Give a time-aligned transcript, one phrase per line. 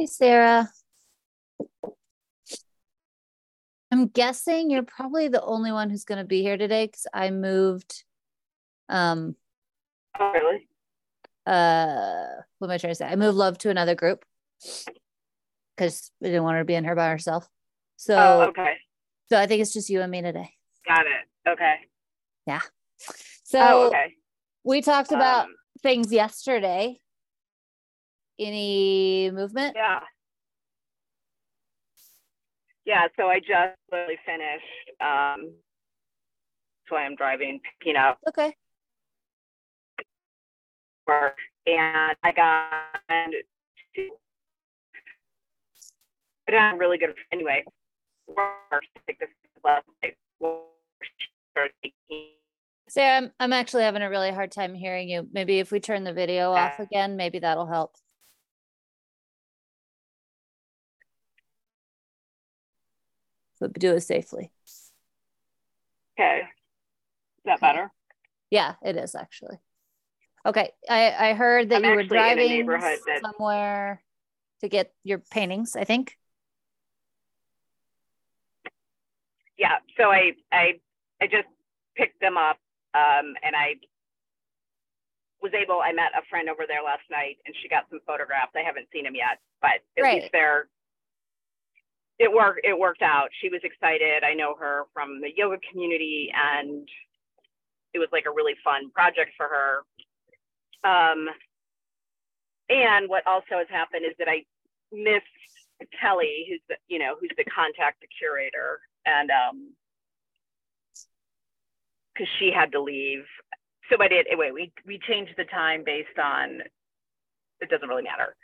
[0.00, 0.66] Hey, Sarah.
[3.92, 7.28] I'm guessing you're probably the only one who's going to be here today because I
[7.28, 8.04] moved.
[8.88, 9.36] Um,
[10.18, 10.66] Oh, really?
[11.44, 12.28] uh,
[12.58, 13.04] what am I trying to say?
[13.08, 14.24] I moved Love to another group
[15.76, 17.46] because we didn't want her to be in her by herself.
[17.98, 18.78] So, Oh, okay.
[19.28, 20.48] so I think it's just you and me today.
[20.88, 21.50] Got it.
[21.50, 21.74] Okay.
[22.46, 22.62] Yeah.
[23.44, 24.14] So oh, okay.
[24.64, 27.02] we talked about Um, things yesterday.
[28.40, 29.74] Any movement?
[29.76, 30.00] yeah.
[32.86, 33.06] Yeah.
[33.18, 34.64] So I just literally finished.
[35.00, 35.52] Um,
[36.80, 38.54] that's why I'm driving, picking up Okay.
[41.06, 41.36] work,
[41.66, 43.30] and I got
[43.96, 44.08] to.
[46.46, 47.62] But I'm really good anyway.
[48.26, 49.28] Work, take this
[49.62, 50.16] last night,
[51.52, 52.30] start taking
[52.88, 55.28] Sarah, I'm, I'm actually having a really hard time hearing you.
[55.32, 57.94] Maybe if we turn the video off again, maybe that'll help.
[63.60, 64.50] But do it safely.
[66.18, 66.40] Okay.
[66.40, 67.92] Is that better?
[68.50, 69.58] Yeah, it is actually.
[70.44, 72.66] Okay, I, I heard that I'm you were actually in a driving
[73.06, 74.02] that- somewhere
[74.62, 76.16] to get your paintings, I think.
[79.58, 79.76] Yeah.
[79.98, 80.80] So I I
[81.20, 81.48] I just
[81.96, 82.56] picked them up,
[82.94, 83.74] um, and I
[85.42, 85.80] was able.
[85.84, 88.52] I met a friend over there last night, and she got some photographs.
[88.56, 90.22] I haven't seen them yet, but at Right.
[90.22, 90.68] least they're.
[92.20, 92.60] It worked.
[92.64, 93.30] It worked out.
[93.40, 94.24] She was excited.
[94.24, 96.86] I know her from the yoga community, and
[97.94, 99.80] it was like a really fun project for her.
[100.84, 101.28] Um,
[102.68, 104.44] and what also has happened is that I
[104.92, 105.24] missed
[105.98, 109.72] Kelly, who's the, you know, who's the contact the curator, and um,
[112.12, 113.24] because she had to leave.
[113.90, 114.26] So I did.
[114.26, 116.60] Anyway, we we changed the time based on.
[117.62, 118.36] It doesn't really matter.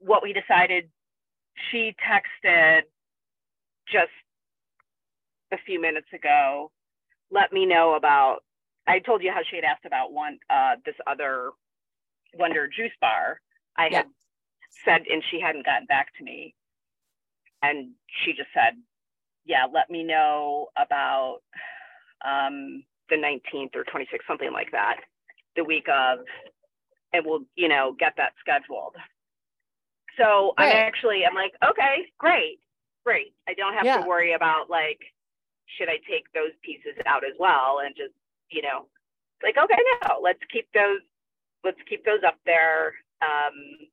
[0.00, 0.90] What we decided.
[1.70, 2.82] She texted
[3.90, 4.10] just
[5.52, 6.70] a few minutes ago.
[7.30, 8.40] Let me know about.
[8.86, 11.50] I told you how she had asked about one uh, this other
[12.34, 13.40] Wonder Juice Bar.
[13.76, 13.98] I Yeah.
[13.98, 14.06] had
[14.84, 16.54] said, and she hadn't gotten back to me.
[17.62, 17.92] And
[18.24, 18.74] she just said,
[19.44, 21.40] yeah, let me know about
[22.24, 24.96] um, the 19th or 26th, something like that,
[25.56, 26.20] the week of,
[27.12, 28.94] and we'll, you know, get that scheduled.
[30.18, 32.58] So I'm actually, I'm like, okay, great,
[33.04, 33.34] great.
[33.48, 34.02] I don't have Yeah.
[34.02, 34.98] to worry about like,
[35.78, 38.14] should I take those pieces out as well and just,
[38.50, 38.86] you know,
[39.42, 41.00] like, okay, no, let's keep those,
[41.64, 42.94] let's keep those up there.
[43.22, 43.88] Um,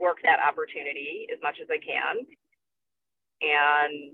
[0.00, 2.24] work that opportunity as much as I can.
[3.42, 4.12] And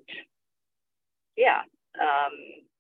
[1.37, 1.61] yeah,
[2.01, 2.33] um,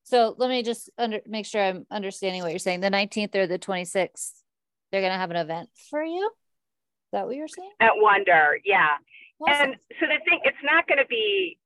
[0.05, 2.81] So let me just under, make sure I'm understanding what you're saying.
[2.81, 4.33] The 19th or the 26th,
[4.91, 6.31] they're going to have an event for you?
[7.15, 7.71] That what you're saying?
[7.79, 8.99] at Wonder, yeah.
[9.41, 9.71] Awesome.
[9.71, 11.57] And so the thing, it's not going to be,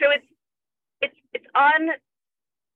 [0.00, 0.24] so it's
[1.02, 1.90] it's it's on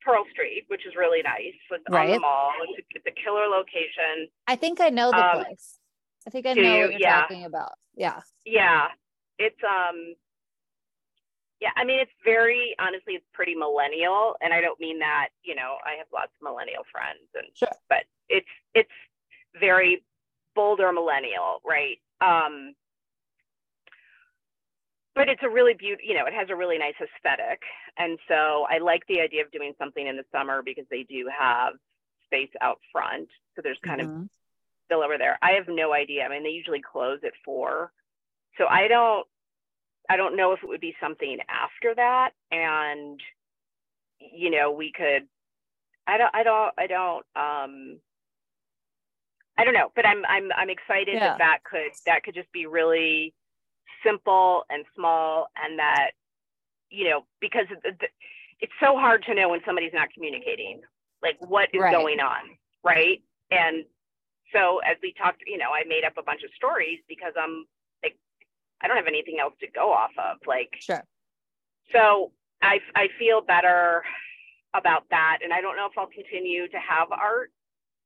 [0.04, 1.56] Pearl Street, which is really nice.
[1.70, 2.52] It's on the mall.
[2.68, 4.28] It's a, it's a killer location.
[4.46, 5.78] I think I know the um, place.
[6.26, 6.80] I think I know you?
[6.82, 7.20] what you're Yeah.
[7.22, 7.72] talking about.
[7.96, 8.20] Yeah.
[8.44, 8.88] Yeah,
[9.38, 10.14] it's um,
[11.60, 11.70] yeah.
[11.76, 15.28] I mean, it's very honestly, it's pretty millennial, and I don't mean that.
[15.42, 17.68] You know, I have lots of millennial friends, and Sure.
[17.88, 18.92] but it's it's
[19.58, 20.04] very
[20.54, 21.98] Boulder millennial, right?
[22.20, 22.74] Um,
[25.14, 27.62] but it's a really beautiful, you know, it has a really nice aesthetic.
[27.98, 31.28] And so I like the idea of doing something in the summer because they do
[31.36, 31.74] have
[32.26, 33.28] space out front.
[33.54, 34.28] So there's kind of Mhm.
[34.86, 35.38] still over there.
[35.40, 36.24] I have no idea.
[36.24, 37.92] I mean, they usually close at four.
[38.58, 39.26] So I don't,
[40.08, 42.34] I don't know if it would be something after that.
[42.50, 43.22] And,
[44.18, 45.28] you know, we could,
[46.06, 48.00] I don't, I don't, I don't, um,
[49.56, 51.20] I don't know, but I'm, I'm, I'm excited Yeah.
[51.20, 53.34] that that could, that could just be really
[54.04, 56.10] simple and small and that,
[56.90, 58.10] you know, because it- it-
[58.60, 60.80] it's so hard to know when somebody's not communicating,
[61.22, 61.92] like what is Right.
[61.92, 63.22] going on, right?
[63.50, 63.84] And
[64.52, 67.66] so as we talked, you know, I made up a bunch of stories because I'm
[68.02, 68.16] like,
[68.80, 70.38] I don't have anything else to go off of.
[70.46, 71.04] Like, Sure.
[71.92, 72.32] so
[72.62, 74.04] I, I feel better
[74.72, 75.38] about that.
[75.42, 77.52] And I don't know if I'll continue to have art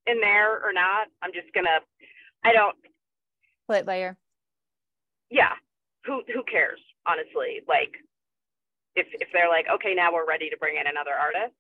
[0.09, 1.09] in there or not.
[1.23, 1.81] I'm just gonna,
[2.45, 2.77] I don't,
[3.67, 4.17] Play it by ear.
[5.31, 5.53] yeah,
[6.05, 7.61] who, who cares, honestly?
[7.69, 7.93] Like,
[8.97, 11.55] if, if they're like, okay, now we're ready to bring in another artist.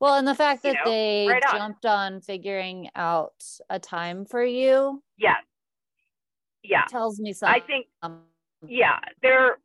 [0.00, 1.58] Well, and the fact You that know, they right on.
[1.58, 5.36] jumped on figuring out a time for you Yeah.
[6.62, 6.84] Yeah.
[6.90, 7.62] tells me something.
[7.62, 7.86] I think
[8.68, 9.56] yeah they're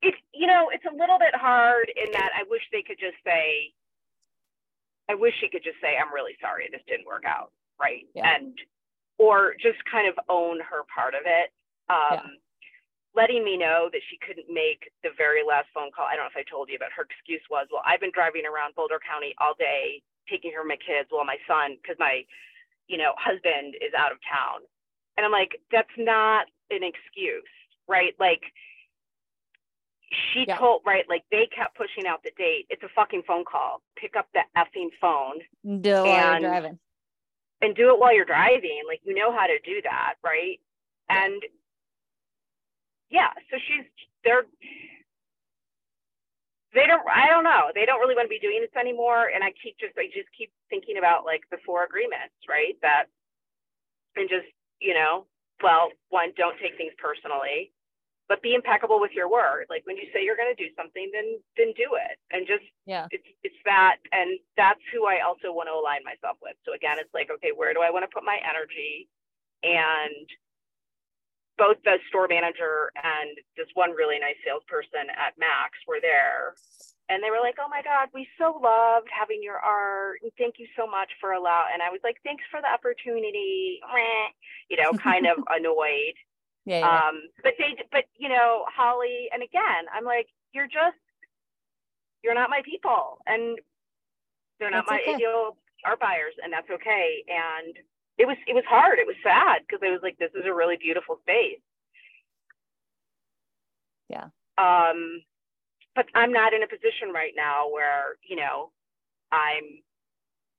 [0.00, 3.16] it's you know it's a little bit hard in that i wish they could just
[3.22, 3.70] say
[5.08, 8.36] i wish she could just say i'm really sorry this didn't work out right Yeah.
[8.36, 8.56] and
[9.18, 11.52] or just kind of own her part of it
[11.88, 12.36] um
[13.16, 16.04] letting me know that she couldn't make the very last phone call.
[16.04, 18.44] I don't know if I told you, but her excuse was, well, I've been driving
[18.44, 22.28] around Boulder County all day, taking care of my kids while my son, because my,
[22.92, 24.68] you know, husband is out of town.
[25.16, 27.48] And I'm like, that's not an excuse,
[27.88, 28.12] right?
[28.20, 28.44] Like,
[30.10, 30.56] she yeah.
[30.56, 34.14] told right like they kept pushing out the date it's a fucking phone call pick
[34.16, 35.40] up the effing phone
[35.82, 36.78] do it while you're driving
[37.62, 40.60] and do it while you're driving like you know how to do that right
[41.10, 41.24] yeah.
[41.24, 41.42] and
[43.10, 43.86] yeah, so she's
[44.24, 44.44] they're
[46.74, 47.70] they don't I don't know.
[47.74, 49.30] They don't really want to be doing this anymore.
[49.32, 52.74] And I keep just I just keep thinking about like the four agreements, right?
[52.82, 53.06] That
[54.16, 54.48] and just,
[54.80, 55.26] you know,
[55.62, 57.72] well, one, don't take things personally,
[58.28, 59.66] but be impeccable with your word.
[59.70, 62.18] Like when you say you're gonna do something, then then do it.
[62.30, 66.36] And just yeah, it's it's that and that's who I also want to align myself
[66.42, 66.56] with.
[66.64, 69.08] So again, it's like, okay, where do I want to put my energy?
[69.62, 70.26] And
[71.58, 76.54] both the store manager and this one really nice salesperson at Max were there.
[77.08, 80.18] And they were like, oh my God, we so loved having your art.
[80.22, 81.64] And thank you so much for allow.
[81.72, 83.80] And I was like, thanks for the opportunity.
[84.68, 86.18] You know, kind of annoyed.
[86.66, 87.08] Yeah, yeah.
[87.08, 90.98] Um, but they, but you know, Holly, and again, I'm like, you're just,
[92.22, 93.58] you're not my people, and
[94.58, 95.14] they're not that's my okay.
[95.14, 97.22] ideal art buyers, and that's okay.
[97.28, 97.76] And
[98.18, 98.98] it was it was hard.
[98.98, 101.60] It was sad because I was like this is a really beautiful space.
[104.08, 104.28] Yeah.
[104.58, 105.22] Um,
[105.94, 108.70] but I'm not in a position right now where you know
[109.30, 109.82] I'm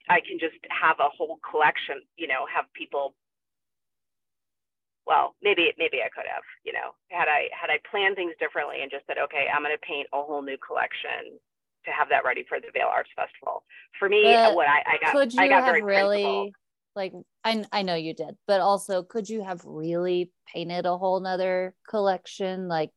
[0.10, 2.02] I can just have a whole collection.
[2.16, 3.14] You know, have people.
[5.08, 6.44] Well, maybe maybe I could have.
[6.68, 9.76] You know, had I had I planned things differently and just said, okay, I'm going
[9.76, 11.40] to paint a whole new collection
[11.86, 13.64] to have that ready for the Vail Arts Festival.
[13.98, 16.56] For me, but what I, I got, could you I got have very really principled
[16.98, 17.14] like
[17.46, 21.74] I, I know you did but also could you have really painted a whole nother
[21.88, 22.92] collection like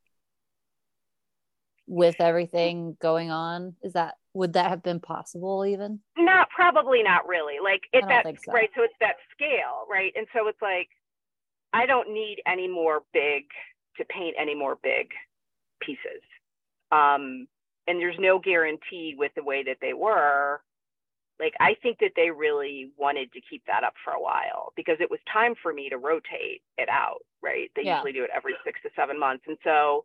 [1.86, 7.28] with everything going on is that would that have been possible even not probably not
[7.28, 8.52] really like it's that so.
[8.52, 10.88] right so it's that scale right and so it's like
[11.72, 13.44] i don't need any more big
[13.96, 15.08] to paint any more big
[15.80, 16.22] pieces
[16.92, 17.46] um
[17.86, 20.60] and there's no guarantee with the way that they were
[21.40, 24.96] like I think that they really wanted to keep that up for a while because
[25.00, 27.70] it was time for me to rotate it out, right?
[27.74, 27.96] They yeah.
[27.96, 29.44] usually do it every six to seven months.
[29.48, 30.04] And so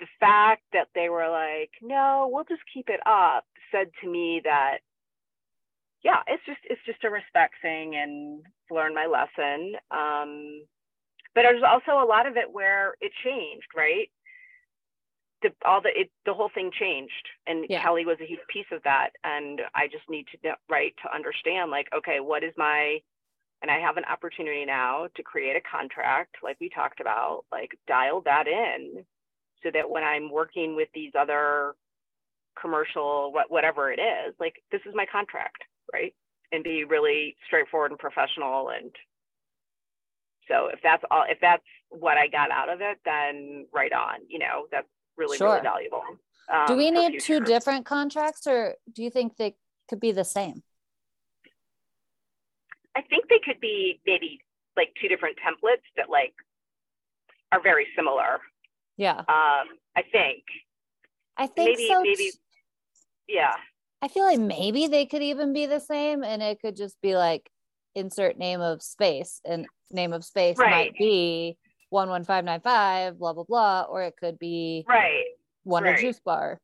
[0.00, 4.42] the fact that they were like, no, we'll just keep it up said to me
[4.44, 4.78] that
[6.04, 9.74] yeah, it's just it's just a respect thing and learn my lesson.
[9.90, 10.64] Um,
[11.34, 14.08] but there's also a lot of it where it changed, right?
[15.42, 17.82] the all the it, the whole thing changed and yeah.
[17.82, 21.14] kelly was a huge piece of that and i just need to know, right to
[21.14, 22.98] understand like okay what is my
[23.60, 27.70] and i have an opportunity now to create a contract like we talked about like
[27.86, 29.04] dial that in
[29.62, 31.74] so that when i'm working with these other
[32.60, 36.14] commercial what, whatever it is like this is my contract right
[36.52, 38.90] and be really straightforward and professional and
[40.48, 44.18] so if that's all if that's what i got out of it then right on
[44.28, 45.48] you know that's really sure.
[45.48, 46.02] really valuable.
[46.52, 49.54] Um, do we need two different contracts, or do you think they
[49.88, 50.62] could be the same?
[52.96, 54.40] I think they could be maybe
[54.76, 56.34] like two different templates that like
[57.52, 58.40] are very similar.
[58.96, 59.18] Yeah.
[59.18, 60.42] Um, I think.
[61.36, 62.30] I think maybe so maybe
[63.28, 63.54] yeah.
[64.02, 67.16] I feel like maybe they could even be the same and it could just be
[67.16, 67.48] like
[67.94, 70.70] insert name of space and name of space right.
[70.70, 71.56] might be
[71.92, 75.24] 11595 blah blah blah or it could be right.
[75.64, 75.98] one right.
[75.98, 76.60] juice bar.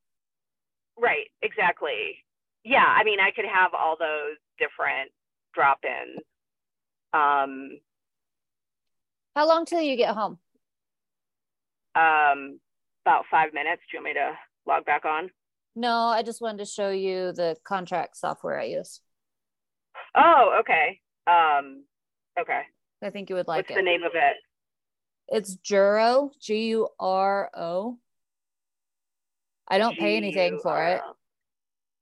[0.99, 2.25] Right exactly.
[2.65, 5.11] Yeah i mean i could have all those different
[5.55, 6.21] drop-ins.
[7.13, 7.79] Um
[9.37, 10.39] how long till you get home?
[11.95, 12.59] um
[13.05, 13.83] about five minutes.
[13.91, 14.33] Do you want me to
[14.67, 15.31] log back on?
[15.77, 19.01] No i just wanted to show you the contract software i use.
[20.17, 21.01] Oh okay.
[21.27, 21.85] Um
[22.41, 22.63] okay
[23.03, 24.37] i think you would like What's it the name of it
[25.29, 27.99] it's Juro, G U R O.
[29.69, 31.03] I don't pay anything for it.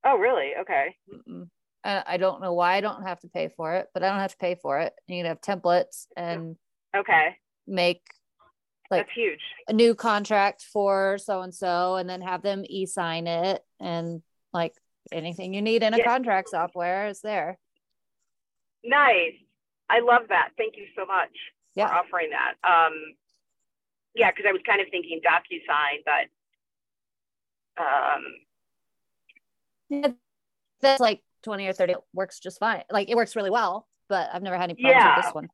[0.04, 0.52] Oh, really?
[0.60, 0.96] Okay.
[1.82, 4.32] I don't know why I don't have to pay for it, but I don't have
[4.32, 4.92] to pay for it.
[5.08, 6.56] You can have templates and
[6.96, 7.36] okay,
[7.66, 8.02] make
[8.90, 13.26] like that's huge a new contract for so and so, and then have them e-sign
[13.26, 14.22] it and
[14.52, 14.74] like
[15.12, 17.58] anything you need in a contract software is there.
[18.84, 19.34] Nice.
[19.88, 20.50] I love that.
[20.56, 21.30] Thank you so much
[21.74, 21.88] yeah.
[21.88, 22.54] for offering that.
[22.66, 22.92] Um,
[24.14, 26.26] yeah, because I was kind of thinking DocuSign, but
[27.82, 28.22] um,
[29.88, 30.08] yeah,
[30.80, 32.82] that's like 20 or 30 works just fine.
[32.90, 35.16] Like it works really well, but I've never had any problems yeah.
[35.16, 35.48] with this one.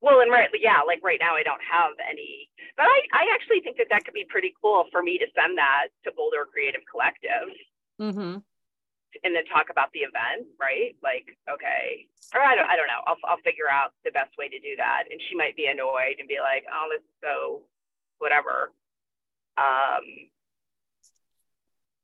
[0.00, 3.60] well, and right, yeah, like right now I don't have any, but I, I actually
[3.60, 6.80] think that that could be pretty cool for me to send that to Boulder Creative
[6.90, 7.50] Collective.
[8.00, 8.38] Mm-hmm.
[9.24, 10.96] And then talk about the event, right?
[11.02, 13.04] Like, okay, or I don't, I don't know.
[13.06, 15.04] I'll, I'll figure out the best way to do that.
[15.10, 17.62] And she might be annoyed and be like, oh, let's go,
[18.18, 18.72] whatever.
[19.60, 20.32] Um,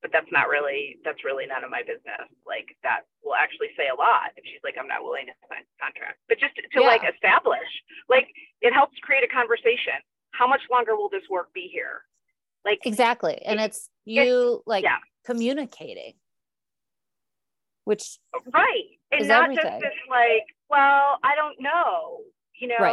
[0.02, 3.88] but that's not really that's really none of my business like that will actually say
[3.92, 6.62] a lot if she's like i'm not willing to sign a contract but just to,
[6.74, 6.86] yeah.
[6.86, 7.68] like establish
[8.08, 8.28] like
[8.62, 9.98] it helps create a conversation
[10.32, 12.02] how much longer will this work be here
[12.64, 14.98] like exactly and it's you like yeah.
[15.24, 16.14] communicating
[17.88, 18.21] which
[18.52, 19.64] right and not everything.
[19.64, 22.21] just this like well i don't know
[22.61, 22.92] you know right.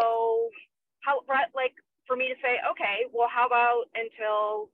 [1.04, 1.76] how right like
[2.08, 4.72] for me to say okay well how about until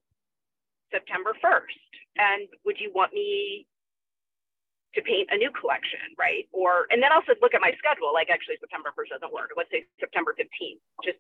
[0.94, 1.90] september 1st
[2.22, 3.66] and would you want me
[4.94, 6.51] to paint a new collection, right?
[6.51, 8.12] Or and then also look at my schedule.
[8.12, 9.56] Like actually September 1st doesn't work.
[9.56, 10.84] Let's say September 15th.
[11.00, 11.16] Just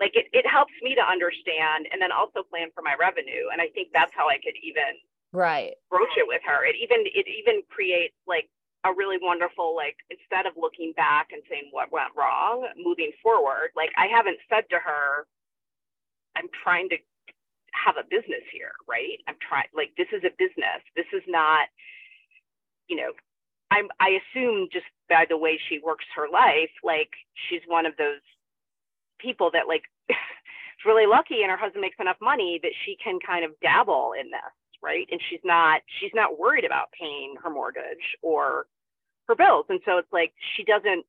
[0.00, 3.52] like it, it helps me to understand and then also plan for my revenue.
[3.52, 4.96] And I think that's how I could even
[5.32, 6.64] right broach it with her.
[6.64, 8.48] It even it even creates like
[8.84, 13.70] a really wonderful like instead of looking back and saying what went wrong, moving forward,
[13.76, 15.26] like I haven't said to her,
[16.36, 16.96] I'm trying to
[17.72, 19.20] have a business here, right?
[19.28, 20.82] I'm trying like this is a business.
[20.96, 21.68] This is not,
[22.88, 23.12] you know,
[23.70, 27.12] I'm I assume just by the way she works her life, like
[27.48, 28.24] she's one of those
[29.20, 33.18] people that like is really lucky and her husband makes enough money that she can
[33.24, 35.06] kind of dabble in this, right?
[35.10, 38.66] And she's not she's not worried about paying her mortgage or
[39.28, 39.66] her bills.
[39.68, 41.04] And so it's like she doesn't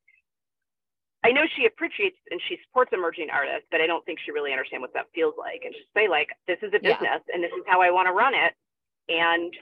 [1.25, 4.51] I know she appreciates and she supports emerging artists, but I don't think she really
[4.51, 5.61] understands what that feels like.
[5.63, 7.33] And just say like, this is a business yeah.
[7.33, 8.53] and this is how I want to run it.
[9.07, 9.53] And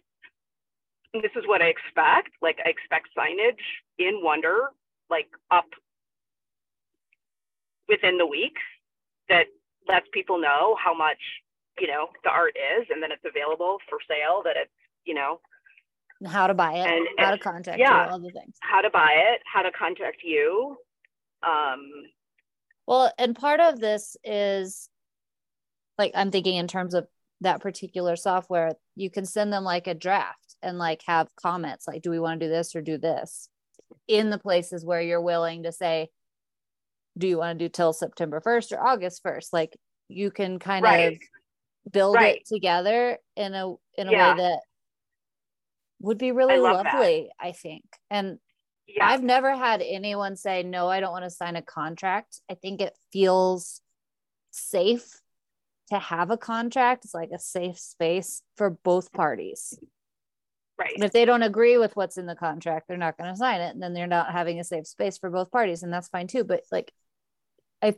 [1.13, 2.32] this is what I expect.
[2.41, 3.62] Like I expect signage
[4.00, 4.70] in Wonder,
[5.10, 5.70] like up
[7.88, 8.56] within the week
[9.30, 9.46] that
[9.88, 11.20] lets people know how much,
[11.82, 14.72] you know, the art is and then it's available for sale, that it's,
[15.04, 15.42] you know,
[16.30, 18.56] how to buy it, and how to contact yeah, you, all the things.
[18.62, 20.78] How to buy it, how to contact you,
[21.44, 21.90] um,
[22.88, 24.90] well, and part of this is
[25.98, 27.08] like I'm thinking in terms of
[27.42, 32.02] that particular software, you can send them like a draft and like have comments like,
[32.02, 33.50] do we want to do this or do this
[34.08, 36.10] in the places where you're willing to say,
[37.18, 39.48] do you want to do till September 1st or August 1st?
[39.54, 41.14] Like you can kind right.
[41.14, 41.20] of
[41.90, 42.38] build right.
[42.38, 44.32] it together in a in a yeah.
[44.32, 44.60] way that
[46.00, 47.48] would be really lovely, that.
[47.48, 47.86] I think.
[48.10, 48.40] And
[48.88, 49.06] yeah.
[49.06, 52.42] I've never had anyone say, no, I don't want to sign a contract.
[52.50, 53.82] I think it feels
[54.52, 55.22] safe
[55.90, 57.06] to have a contract.
[57.06, 59.78] It's like a safe space for both parties.
[60.78, 60.94] Right.
[60.96, 63.62] And if they don't agree with what's in the contract, they're not going to sign
[63.62, 63.74] it.
[63.74, 65.84] And then they're not having a safe space for both parties.
[65.84, 66.44] And that's fine too.
[66.44, 66.92] But like,
[67.84, 67.96] I,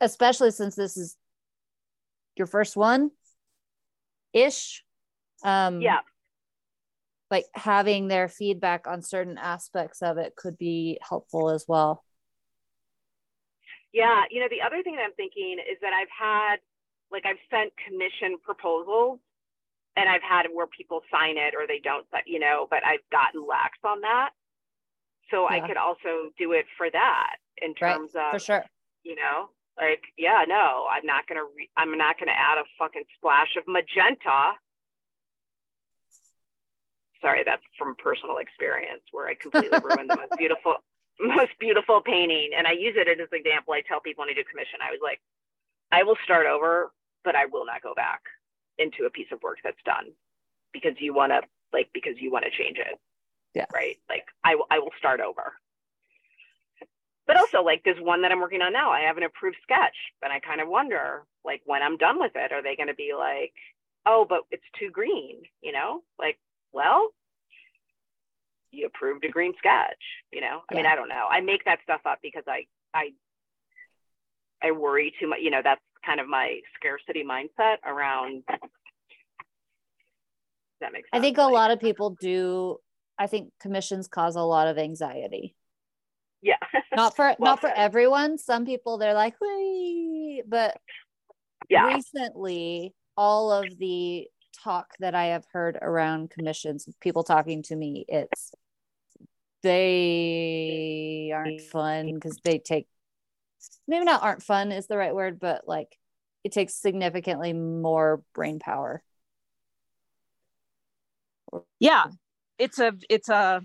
[0.00, 1.16] especially since this is
[2.36, 3.10] your first one
[4.32, 4.82] ish.
[5.42, 6.00] Um, yeah
[7.30, 12.04] like having their feedback on certain aspects of it could be helpful as well.
[13.92, 16.56] Yeah, you know, the other thing that I'm thinking is that I've had
[17.10, 19.18] like I've sent commission proposals
[19.96, 23.04] and I've had where people sign it or they don't, but, you know, but I've
[23.10, 24.30] gotten lax on that.
[25.30, 25.56] So yeah.
[25.62, 28.64] I could also do it for that in terms right, of for sure.
[29.02, 33.04] You know, like yeah, no, I'm not gonna re- I'm not gonna add a fucking
[33.18, 34.54] splash of magenta
[37.24, 40.76] sorry, that's from personal experience where I completely ruined the most beautiful,
[41.18, 42.50] most beautiful painting.
[42.56, 43.72] And I use it as an example.
[43.72, 45.20] I tell people when I do commission, I was like,
[45.90, 46.92] I will start over,
[47.24, 48.20] but I will not go back
[48.76, 50.12] into a piece of work that's done
[50.72, 51.40] because you want to
[51.72, 52.98] like because you want to change it.
[53.54, 53.66] Yeah.
[53.72, 53.96] Right.
[54.08, 55.54] Like I, I will start over.
[57.26, 58.90] But also like there's one that I'm working on now.
[58.90, 62.32] I have an approved sketch, but I kind of wonder like when I'm done with
[62.34, 63.52] it, are they going to be like,
[64.06, 66.02] oh, but it's too green, you know?
[66.18, 66.38] Like
[66.74, 67.10] well,
[68.72, 70.02] you approved a green sketch,
[70.32, 70.62] you know?
[70.68, 70.76] I yeah.
[70.76, 71.26] mean, I don't know.
[71.30, 73.12] I make that stuff up because I, I,
[74.62, 78.42] I worry too much, you know, that's kind of my scarcity mindset around.
[80.80, 81.18] That makes sense.
[81.18, 82.76] I think a lot of people do.
[83.16, 85.54] I think commissions cause a lot of anxiety.
[86.44, 86.56] Yeah.
[86.94, 88.38] not for, well, not for everyone.
[88.38, 90.42] Some people they're like, Wee!
[90.46, 90.76] but
[91.68, 91.86] yeah.
[91.94, 94.28] recently all of the
[94.62, 98.52] talk that I have heard around commissions, people talking to me, it's
[99.62, 102.86] they aren't fun because they take
[103.88, 105.96] maybe not aren't fun is the right word, but like
[106.44, 109.02] it takes significantly more brain power.
[111.80, 112.06] Yeah.
[112.58, 113.62] It's a it's a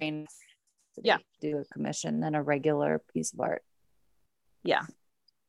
[1.03, 3.63] yeah do a commission than a regular piece of art.
[4.63, 4.83] Yeah,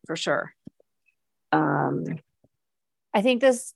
[0.06, 0.54] for sure.
[1.52, 2.04] Um,
[3.12, 3.74] I think this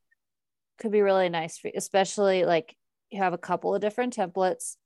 [0.78, 2.76] could be really nice for you, especially like
[3.10, 4.76] you have a couple of different templates.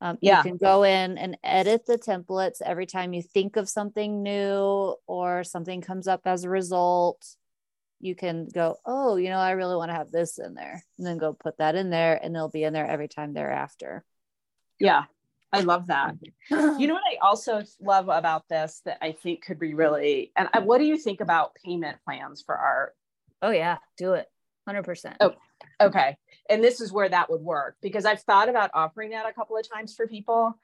[0.00, 0.38] Um, Yeah.
[0.38, 4.94] You can go in and edit the templates every time you think of something new
[5.06, 7.26] or something comes up as a result.
[8.00, 11.06] You can go, oh, you know, I really want to have this in there, and
[11.06, 14.02] then go put that in there, and it'll be in there every time thereafter.
[14.78, 15.04] yeah,
[15.52, 16.14] I love that.
[16.50, 20.48] You know what I also love about this that I think could be really, and
[20.52, 22.94] I, what do you think about payment plans for art?
[23.42, 24.26] oh yeah, do it,
[24.66, 25.16] hundred percent.
[25.20, 25.34] Oh.
[25.80, 26.16] Okay.
[26.48, 29.56] And this is where that would work because I've thought about offering that a couple
[29.56, 30.58] of times for people,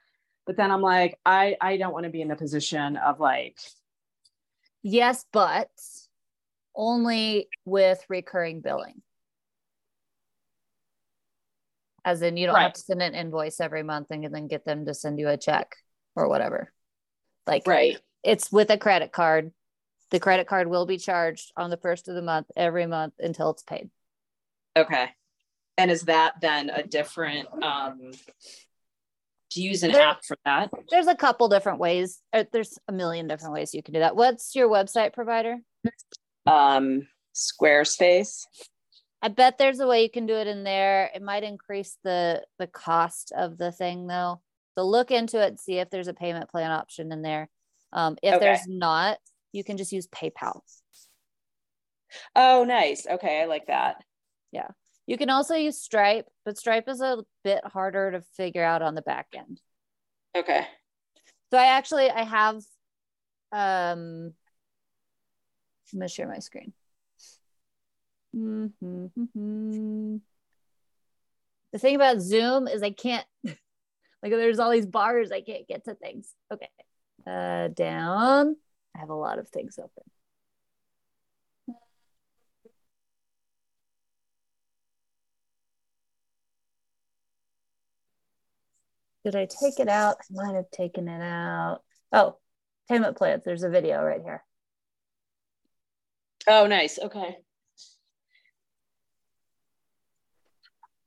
[0.47, 3.59] but then I'm like, I I don't want to be in the position of like,
[4.83, 5.71] Yes, but
[6.75, 9.03] only with recurring billing.
[12.07, 14.87] As in, you don't have to send an invoice every month and then get them
[14.87, 15.75] to send you a check
[16.15, 16.73] or whatever.
[17.49, 17.99] Like, right.
[18.23, 19.51] it's with a credit card.
[20.13, 23.51] The credit card will be charged on the first of the month every month until
[23.51, 23.91] it's paid.
[24.77, 25.09] Okay.
[25.77, 28.13] And is that then a different um
[29.51, 30.71] to use an There- app for that?
[30.91, 32.21] There's a couple different ways.
[32.33, 34.15] uh, There's a million different ways you can do that.
[34.15, 35.57] What's your website provider?
[36.47, 38.45] Um Squarespace.
[39.27, 41.11] I bet there's a way you can do it in there.
[41.13, 44.41] It might increase the the cost of the thing though.
[44.79, 47.49] So look into it and see if there's a payment plan option in there.
[47.93, 48.47] Um, if Okay.
[48.47, 49.19] there's not,
[49.51, 50.61] you can just use PayPal.
[52.37, 53.05] Oh, nice.
[53.05, 53.97] Okay, I like that.
[54.53, 54.69] Yeah.
[55.09, 58.95] You can also use Stripe, but Stripe is a bit harder to figure out on
[58.95, 59.61] the back end.
[60.37, 60.69] Okay.
[61.51, 62.63] So I actually I have
[63.51, 64.35] um
[65.93, 66.73] I'm gonna share my screen.
[68.37, 70.21] Mhm.
[71.73, 73.57] The thing about Zoom is I can't like
[74.23, 76.33] there's all these bars, I can't get to things.
[76.53, 76.69] Okay.
[77.27, 78.57] Uh down.
[78.95, 80.05] I have a lot of things open.
[89.25, 90.17] Did I take it out?
[90.21, 91.81] I might have taken it out.
[92.13, 92.37] Oh,
[92.89, 93.43] payment plans.
[93.45, 94.45] There's a video right here.
[96.47, 96.99] Oh, nice.
[96.99, 97.37] Okay.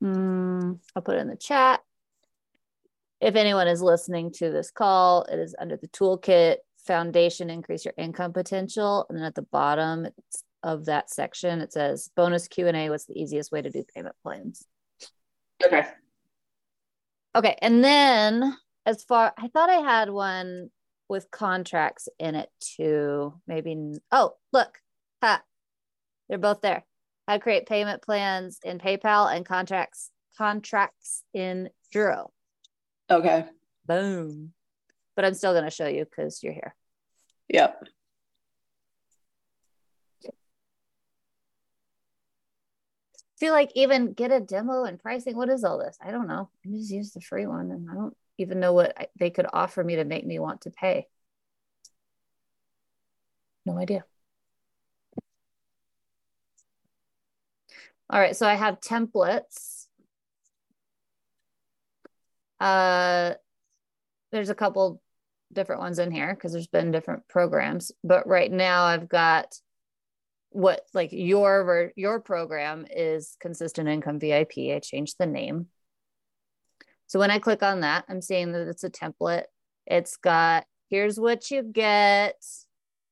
[0.01, 1.81] Hmm, I'll put it in the chat.
[3.21, 6.57] If anyone is listening to this call, it is under the toolkit
[6.87, 9.05] foundation, increase your income potential.
[9.09, 10.07] And then at the bottom
[10.63, 12.89] of that section, it says bonus Q&A.
[12.89, 14.65] What's the easiest way to do payment plans?
[15.63, 15.85] Okay.
[17.35, 17.57] Okay.
[17.61, 20.69] And then as far, I thought I had one
[21.09, 23.33] with contracts in it too.
[23.47, 23.75] Maybe,
[24.11, 24.79] oh, look,
[25.21, 25.41] ha,
[26.29, 26.85] they're both there.
[27.29, 32.29] How to create payment plans in PayPal and contracts, contracts in Juro.
[33.07, 33.45] Okay.
[33.85, 34.51] Boom.
[35.15, 36.73] But I'm still going to show you because you're here.
[37.49, 37.83] Yep.
[43.39, 45.37] feel like even get a demo and pricing.
[45.37, 45.99] What is all this?
[46.01, 46.49] I don't know.
[46.65, 49.45] I just use the free one and I don't even know what I, they could
[49.53, 51.05] offer me to make me want to pay.
[53.67, 54.03] No idea.
[58.11, 59.85] All right, so I have templates.
[62.59, 63.33] Uh,
[64.31, 65.01] there's a couple
[65.53, 69.55] different ones in here because there's been different programs, but right now I've got
[70.51, 74.73] what like your your program is consistent income VIP.
[74.73, 75.67] I changed the name.
[77.05, 79.45] So when I click on that, I'm seeing that it's a template.
[79.85, 82.43] It's got here's what you get.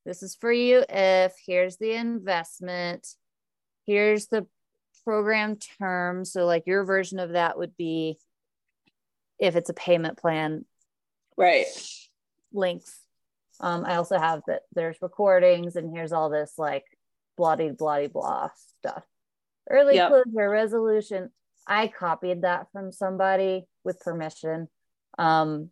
[0.06, 3.08] This is for you if here's the investment.
[3.86, 4.48] Here's the
[5.08, 6.26] program term.
[6.26, 8.20] So like your version of that would be
[9.40, 10.66] if it's a payment plan
[11.38, 11.66] Right.
[12.52, 12.94] length.
[13.62, 16.84] Um, I also have that there's recordings and here's all this like
[17.38, 19.04] bloody bloody blah stuff.
[19.70, 20.10] Early Yep.
[20.10, 21.30] closure resolution.
[21.66, 24.68] I copied that from somebody with permission.
[25.18, 25.70] Um,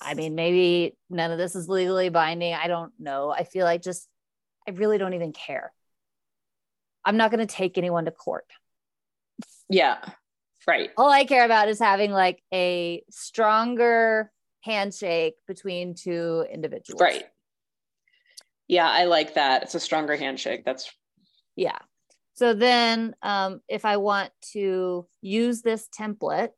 [0.00, 2.54] I mean, maybe none of this is legally binding.
[2.54, 3.30] I don't know.
[3.30, 4.08] I feel like just,
[4.66, 5.72] I really don't even care.
[7.04, 8.46] I'm not going to take anyone to court.
[9.68, 9.98] Yeah.
[10.66, 10.90] Right.
[10.96, 14.30] All I care about is having like a stronger
[14.62, 17.00] handshake between two individuals.
[17.00, 17.24] Right.
[18.66, 19.62] Yeah, I like that.
[19.62, 20.64] It's a stronger handshake.
[20.64, 20.92] That's
[21.56, 21.78] Yeah.
[22.34, 26.50] So then um, if I want to use this template,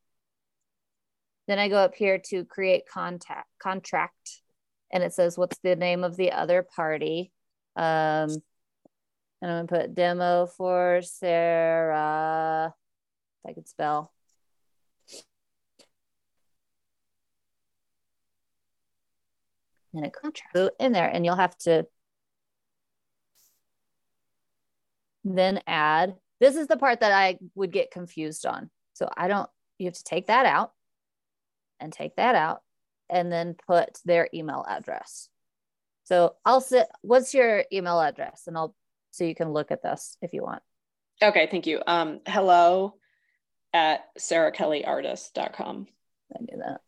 [1.47, 4.43] then I go up here to create contact contract
[4.93, 7.33] and it says what's the name of the other party.
[7.77, 8.43] Um,
[9.41, 12.75] and I'm gonna put demo for Sarah.
[13.45, 14.13] If I could spell.
[19.93, 21.87] in a contract in there and you'll have to
[25.25, 28.71] then add this is the part that I would get confused on.
[28.95, 29.49] So I don't
[29.79, 30.73] you have to take that out
[31.79, 32.63] and take that out
[33.09, 35.29] and then put their email address.
[36.05, 38.75] So I'll sit what's your email address and I'll
[39.11, 40.63] so you can look at this if you want.
[41.23, 41.83] Okay, thank you.
[41.87, 42.95] Um hello
[43.73, 45.87] at sarahkellyartist.com.
[46.35, 46.81] I knew that.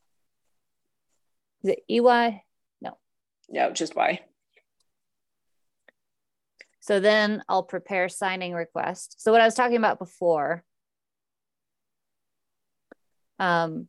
[1.63, 2.43] Is it EY?
[2.81, 2.97] No.
[3.49, 4.21] No, just Y.
[6.81, 9.21] So then I'll prepare signing request.
[9.21, 10.65] So what I was talking about before
[13.39, 13.87] um,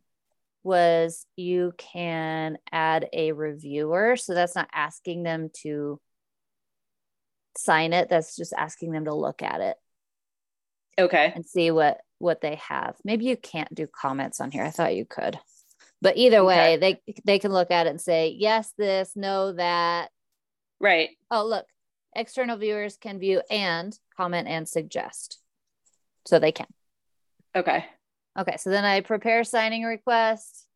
[0.64, 4.16] was you can add a reviewer.
[4.16, 6.00] So that's not asking them to
[7.58, 8.10] sign it.
[8.10, 9.78] That's just asking them to look at it.
[11.00, 11.32] Okay.
[11.36, 12.96] And see what what they have.
[13.04, 14.64] Maybe you can't do comments on here.
[14.64, 15.40] I thought you could.
[16.02, 17.00] But either way, okay.
[17.06, 20.10] they they can look at it and say, yes, this, no, that.
[20.80, 21.12] Right.
[21.32, 21.66] Oh, look,
[22.16, 25.40] external viewers can view and comment and suggest.
[26.26, 26.68] So they can.
[27.56, 27.86] Okay.
[28.38, 28.58] Okay.
[28.58, 30.68] So then I prepare signing request.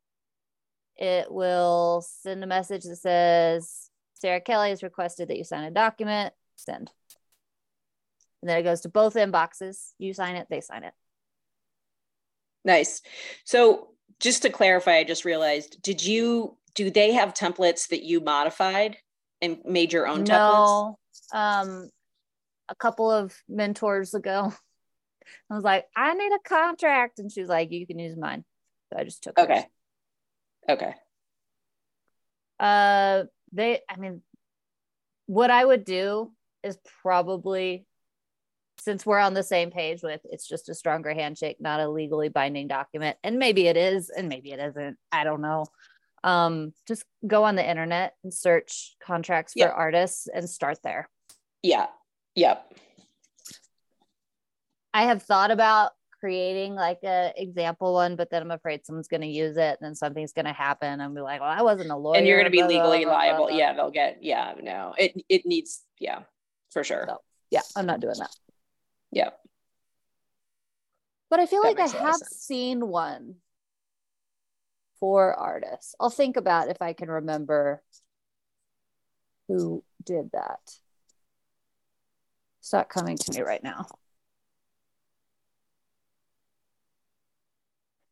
[0.95, 5.71] It will send a message that says, Sarah Kelly has requested that you sign a
[5.71, 6.33] document.
[6.58, 6.91] Send.
[8.41, 9.93] And then it goes to both inboxes.
[9.98, 10.93] You sign it, they sign it.
[12.65, 13.02] Nice.
[13.46, 18.20] So just to clarify, I just realized, did you do they have templates that you
[18.20, 18.98] modified
[19.41, 20.28] and made your own templates?
[20.34, 21.00] No.
[21.34, 21.89] Um
[22.70, 24.54] a couple of mentors ago.
[25.50, 27.20] I was like, I need a contract.
[27.20, 28.43] And she was like, you can use mine.
[28.91, 29.65] So I just took Okay.
[30.67, 30.78] Hers.
[30.78, 30.96] Okay.
[32.60, 34.22] Uh they I mean
[35.26, 36.32] what I would do
[36.67, 37.86] is probably
[38.80, 42.30] since we're on the same page with it's just a stronger handshake, not a legally
[42.30, 43.17] binding document.
[43.23, 44.97] And maybe it is, and maybe it isn't.
[45.12, 45.65] I don't know.
[46.23, 49.73] Um, just go on the internet and search contracts for yep.
[49.75, 51.10] artists and start there.
[51.63, 51.88] Yeah.
[52.36, 52.71] Yep.
[54.93, 59.21] I have thought about creating like a example one, but then I'm afraid someone's going
[59.21, 61.91] to use it and then something's going to happen and be like, well, I wasn't
[61.91, 62.17] a lawyer.
[62.17, 63.38] And you're going to be legally blah, liable.
[63.38, 63.73] Blah, blah, yeah.
[63.73, 66.21] They'll get, yeah, no, it, it needs, yeah,
[66.71, 67.06] for sure.
[67.08, 67.17] So,
[67.49, 67.62] yeah.
[67.75, 68.36] I'm not doing that.
[69.12, 69.30] Yeah.
[71.30, 73.36] But I feel that like I have seen one
[74.99, 75.95] for artists.
[75.99, 77.82] I'll think about if I can remember
[79.47, 80.60] who did that.
[82.60, 83.88] It's not coming to me right now.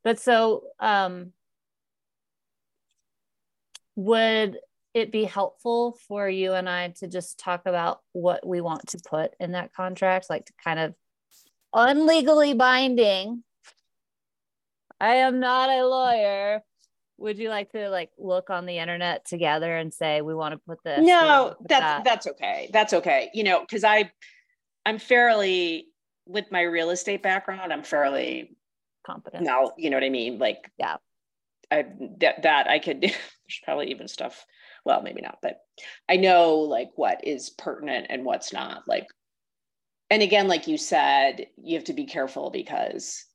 [0.04, 1.34] But so um
[3.96, 4.58] would
[4.96, 9.00] it be helpful for you and I to just talk about what we want to
[9.06, 10.96] put in that contract, like to kind of
[11.76, 13.44] unlegally binding?
[15.02, 16.62] I am not a lawyer.
[17.18, 20.62] Would you like to like look on the internet together and say we want to
[20.66, 21.06] put this?
[21.06, 22.04] No, that's that?
[22.06, 22.70] that's okay.
[22.72, 23.30] That's okay.
[23.34, 24.12] You know, because I
[24.86, 25.88] I'm fairly
[26.26, 28.56] with my real estate background, I'm fairly
[29.06, 29.44] competent.
[29.44, 30.40] Now, you know what I mean?
[30.40, 30.98] Like yeah.
[31.70, 31.86] I
[32.20, 33.02] that that I could
[33.46, 34.46] there's probably even stuff
[34.86, 35.60] well maybe not but
[36.08, 39.08] i know like what is pertinent and what's not like
[40.10, 43.26] and again like you said you have to be careful because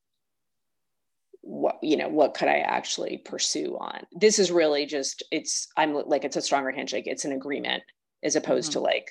[1.43, 4.05] what you know what could i actually pursue on?
[4.13, 7.07] This is really just it's i'm like it's a stronger handshake.
[7.07, 7.83] It's an agreement
[8.23, 8.81] as opposed mm-hmm.
[8.81, 9.11] to like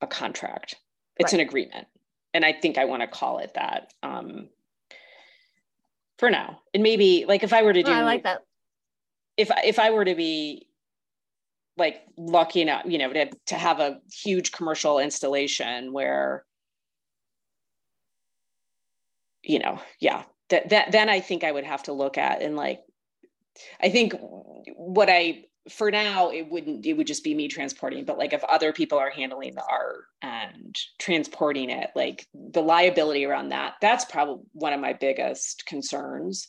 [0.00, 0.76] a contract.
[1.16, 1.40] It's right.
[1.40, 1.86] an agreement.
[2.32, 4.48] And i think i want to call it that um
[6.18, 6.60] for now.
[6.72, 8.42] And maybe like if i were to do oh, i like that.
[9.36, 10.68] if if i were to be
[11.76, 16.44] like lucky enough, you know, to, to have a huge commercial installation where,
[19.42, 22.56] you know, yeah, that, that then I think I would have to look at and
[22.56, 22.80] like,
[23.80, 24.14] I think
[24.76, 28.44] what I, for now, it wouldn't, it would just be me transporting, but like if
[28.44, 34.04] other people are handling the art and transporting it, like the liability around that, that's
[34.04, 36.48] probably one of my biggest concerns.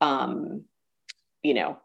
[0.00, 0.64] Um,
[1.42, 1.78] you know,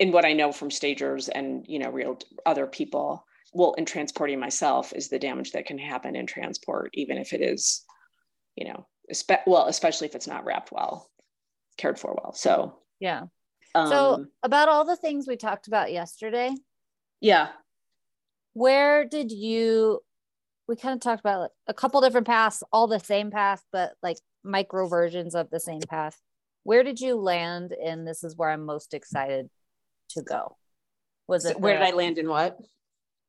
[0.00, 4.40] in what I know from stagers and you know real other people, well, in transporting
[4.40, 7.84] myself is the damage that can happen in transport, even if it is,
[8.56, 11.08] you know, espe- well, especially if it's not wrapped well,
[11.76, 12.32] cared for well.
[12.32, 13.24] So yeah.
[13.74, 16.52] Um, so about all the things we talked about yesterday.
[17.20, 17.48] Yeah.
[18.54, 20.00] Where did you?
[20.66, 24.16] We kind of talked about a couple different paths, all the same path, but like
[24.42, 26.18] micro versions of the same path.
[26.62, 27.72] Where did you land?
[27.72, 29.50] And this is where I'm most excited
[30.10, 30.56] to go?
[31.26, 32.58] Was it so where did I land in what?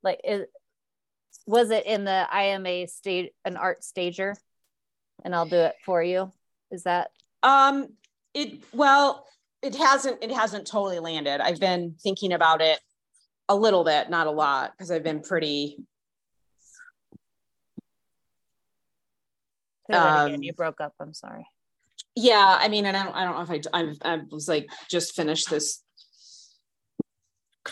[0.02, 0.46] Like is
[1.46, 4.36] was it in the I am a stage an art stager
[5.24, 6.32] and I'll do it for you?
[6.70, 7.10] Is that
[7.42, 7.88] um
[8.34, 9.26] it well
[9.62, 11.40] it hasn't it hasn't totally landed.
[11.40, 12.80] I've been thinking about it
[13.48, 15.78] a little bit, not a lot, because I've been pretty.
[19.92, 20.94] Um, you broke up.
[21.00, 21.46] I'm sorry.
[22.14, 24.68] Yeah, I mean, and I don't, I don't know if I, I, I was like
[24.88, 25.82] just finished this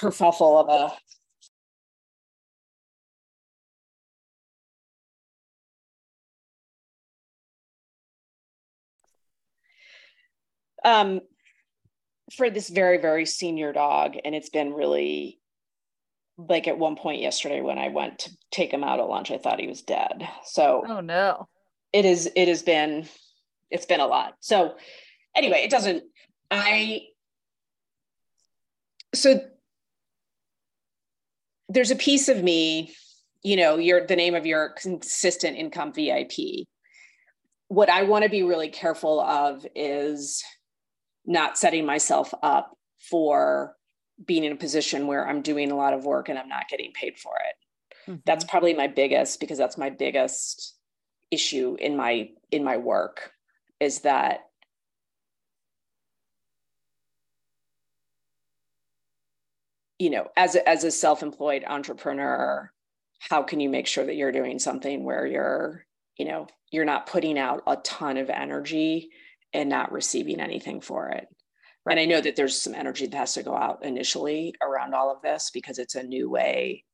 [0.00, 0.92] kerfuffle of
[10.84, 11.20] a um
[12.34, 15.38] for this very very senior dog and it's been really
[16.38, 19.36] like at one point yesterday when i went to take him out at lunch i
[19.36, 20.26] thought he was dead.
[20.44, 21.48] So oh no.
[21.92, 23.06] it is it has been
[23.70, 24.34] it's been a lot.
[24.40, 24.74] So
[25.36, 26.04] anyway it doesn't
[26.50, 27.02] i
[29.14, 29.40] so
[31.70, 32.94] there's a piece of me
[33.42, 36.32] you know your the name of your consistent income vip
[37.68, 40.42] what i want to be really careful of is
[41.26, 43.76] not setting myself up for
[44.24, 46.92] being in a position where I'm doing a lot of work and I'm not getting
[46.92, 48.10] paid for it.
[48.10, 48.20] Mm-hmm.
[48.26, 50.76] That's probably my biggest because that's my biggest
[51.30, 53.32] issue in my in my work
[53.78, 54.40] is that
[60.00, 62.72] you know as a, as a self-employed entrepreneur
[63.20, 65.84] how can you make sure that you're doing something where you're
[66.18, 69.10] you know you're not putting out a ton of energy
[69.52, 71.28] and not receiving anything for it.
[71.84, 71.98] Right.
[71.98, 75.10] And I know that there's some energy that has to go out initially around all
[75.10, 76.84] of this because it's a new way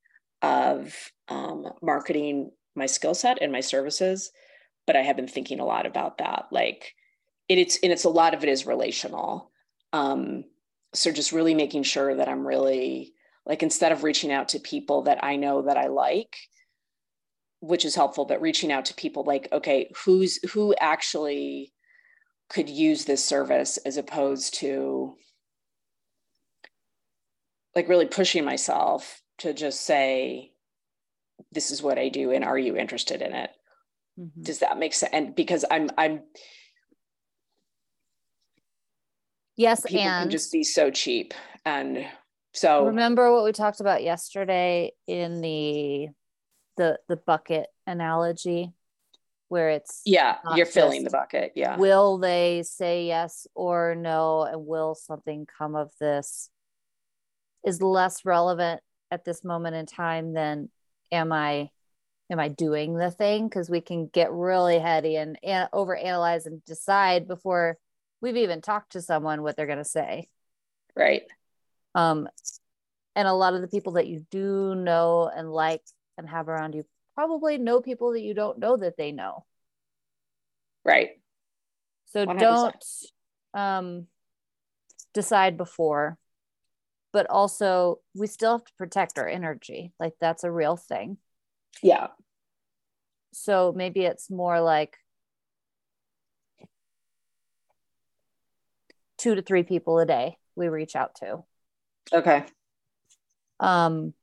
[0.43, 0.95] of
[1.29, 4.31] um, marketing my skill set and my services.
[4.87, 6.47] But I have been thinking a lot about that.
[6.53, 6.95] Like
[7.49, 9.51] it, it's and it's a lot of it is relational.
[9.93, 10.45] Um,
[10.97, 13.13] so just really making sure that I'm really
[13.45, 16.37] like instead of reaching out to people that I know that I like,
[17.61, 21.73] which is helpful, but reaching out to people like, okay, who's who actually
[22.49, 25.15] could use this service as opposed to
[27.75, 30.53] like really pushing myself to just say
[31.53, 33.51] this is what i do and are you interested in it
[34.19, 34.43] mm-hmm.
[34.43, 36.23] does that make sense and because i'm i'm
[39.57, 42.07] yes people and can just be so cheap and
[42.53, 46.09] so remember what we talked about yesterday in the
[46.77, 48.73] the the bucket analogy
[49.49, 51.77] where it's yeah you're filling the bucket yeah.
[51.77, 56.51] will they say yes or no and will something come of this
[57.65, 60.69] is less relevant at this moment in time than
[61.13, 61.69] am i
[62.31, 63.49] am i doing the thing?
[63.49, 67.79] Because we can get really heady and, and over analyze and decide before
[68.21, 70.29] we've even talked to someone what they're going to say
[70.95, 71.23] right
[71.95, 72.29] um
[73.15, 75.83] and a lot of the people that you do know and like
[76.19, 76.85] and have around you
[77.17, 79.45] probably know people that you don't know that they know.
[80.85, 81.19] Right.
[82.05, 82.85] So do not
[83.55, 84.07] um,
[85.15, 86.19] decide before,
[87.13, 89.93] but also we still have to protect our energy.
[89.99, 91.17] Like that's a real thing.
[91.83, 92.09] Yeah.
[93.33, 94.97] So maybe it's more like
[99.19, 101.45] two to three people a day we reach out to.
[102.13, 102.45] Okay.
[103.61, 104.15] Um,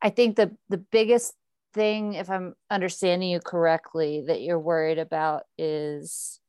[0.00, 1.34] I think the the biggest
[1.72, 6.40] thing, if I'm understanding you correctly, that you're worried about is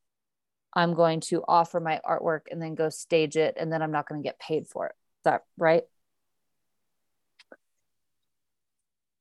[0.73, 4.07] I'm going to offer my artwork and then go stage it, and then I'm not
[4.07, 4.91] going to get paid for it.
[4.91, 5.83] Is that right?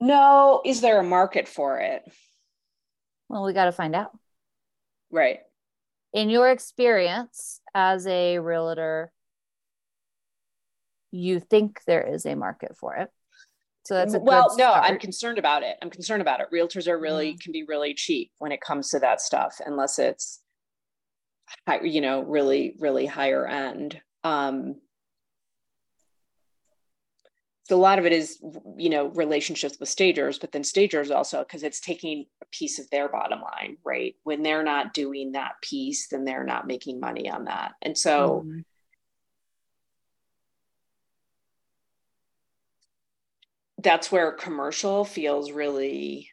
[0.01, 0.63] No.
[0.65, 2.03] Is there a market for it?
[3.29, 4.11] Well, we got to find out.
[5.11, 5.41] Right.
[6.15, 9.13] In your experience as a realtor,
[11.11, 13.11] you think there is a market for it.
[13.85, 15.77] So that's well, no, I'm concerned about it.
[15.83, 16.47] I'm concerned about it.
[16.51, 17.41] Realtors are really mm.
[17.41, 20.41] can be really cheap when it comes to that stuff, unless it's
[21.67, 24.01] high, you know, really, really higher end.
[24.23, 24.77] Um,
[27.65, 28.43] so a lot of it is,
[28.77, 32.89] you know, relationships with stagers, but then stagers also because it's taking a piece of
[32.91, 34.15] their bottom line, right?
[34.25, 38.45] When they're not doing that piece, then they're not making money on that, and so.
[38.47, 38.65] Mm
[43.85, 46.31] that's where commercial feels really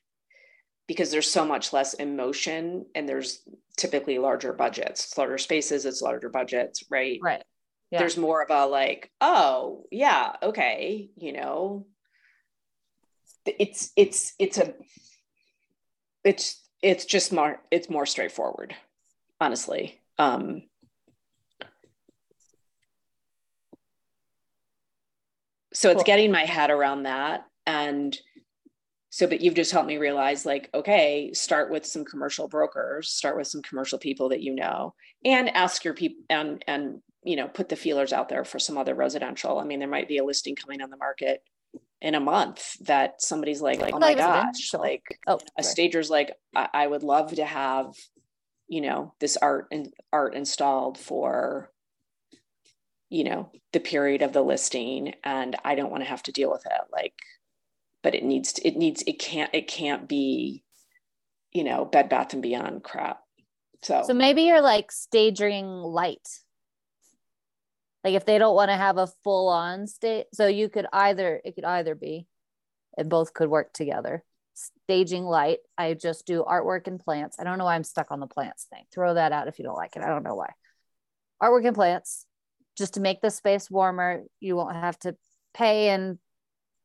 [0.88, 3.42] because there's so much less emotion and there's
[3.78, 7.44] typically larger budgets it's larger spaces it's larger budgets right right
[7.92, 8.00] yeah.
[8.00, 11.86] there's more of a like oh yeah okay you know
[13.46, 14.74] it's it's it's a
[16.24, 18.76] it's it's just more it's more straightforward
[19.40, 20.64] honestly um
[25.74, 26.04] so it's cool.
[26.04, 28.18] getting my head around that and
[29.10, 33.38] so but you've just helped me realize like okay start with some commercial brokers start
[33.38, 34.94] with some commercial people that you know
[35.26, 38.78] and ask your people and and you know, put the feelers out there for some
[38.78, 39.60] other residential.
[39.60, 41.44] I mean, there might be a listing coming on the market
[42.02, 46.36] in a month that somebody's like, like oh my gosh, like oh, a stager's like,
[46.56, 47.94] I, I would love to have,
[48.68, 51.72] you know, this art and art installed for,
[53.10, 56.50] you know, the period of the listing, and I don't want to have to deal
[56.50, 56.82] with it.
[56.92, 57.14] Like,
[58.02, 60.64] but it needs to, it needs it can't it can't be,
[61.52, 63.20] you know, Bed Bath and Beyond crap.
[63.84, 66.28] So so maybe you're like staging light
[68.04, 71.42] like if they don't want to have a full on state so you could either
[71.44, 72.28] it could either be
[72.98, 74.24] and both could work together.
[74.54, 77.38] Staging light i just do artwork and plants.
[77.40, 78.84] I don't know why i'm stuck on the plants thing.
[78.94, 80.04] Throw that out if you don't like it.
[80.04, 80.52] I don't know why.
[81.42, 82.26] Artwork and plants
[82.78, 85.16] just to make the space warmer you won't have to
[85.54, 86.18] pay and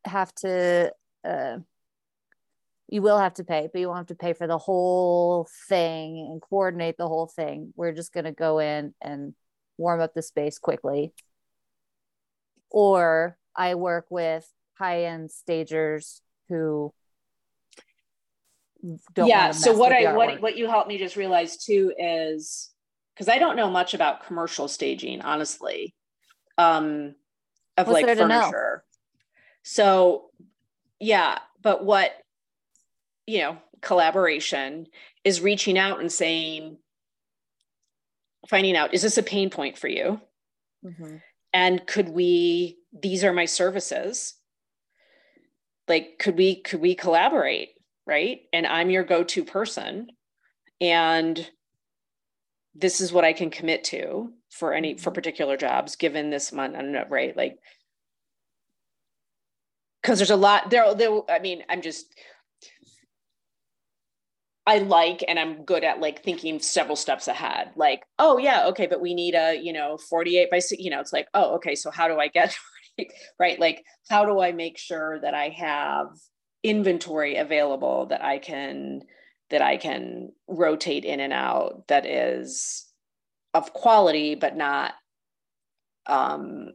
[0.05, 0.91] have to
[1.27, 1.57] uh,
[2.87, 6.19] you will have to pay but you won't have to pay for the whole thing
[6.31, 7.73] and coordinate the whole thing.
[7.75, 9.33] We're just going to go in and
[9.77, 11.13] warm up the space quickly.
[12.69, 16.93] Or I work with high end stagers who
[19.15, 22.69] don't yeah so what i what, what you helped me just realize too is
[23.13, 25.95] because i don't know much about commercial staging honestly
[26.59, 27.15] um
[27.75, 28.83] of What's like furniture.
[29.63, 30.29] So
[30.99, 32.11] yeah but what
[33.25, 34.87] you know collaboration
[35.23, 36.77] is reaching out and saying
[38.49, 40.21] finding out is this a pain point for you?
[40.85, 41.17] Mm-hmm.
[41.53, 44.35] and could we these are my services.
[45.87, 47.69] Like could we could we collaborate
[48.05, 48.41] right?
[48.53, 50.07] And i'm your go-to person.
[50.79, 51.49] And
[52.75, 55.15] this is what i can commit to for any for mm-hmm.
[55.15, 57.35] particular jobs given this month i don't know right?
[57.35, 57.57] Like
[60.01, 62.05] because there's a lot there there i mean i'm just
[64.67, 67.71] I like and I'm good at like thinking several steps ahead.
[67.77, 70.83] Like, oh yeah, okay, but we need a, you know, 48 by six.
[70.83, 72.53] you know, it's like, oh, okay, so how do I get
[73.39, 73.57] right?
[73.57, 76.09] Like, how do I make sure that I have
[76.63, 79.03] inventory available that I can
[79.49, 82.85] that I can rotate in and out that is
[83.53, 84.93] of quality but not
[86.07, 86.71] um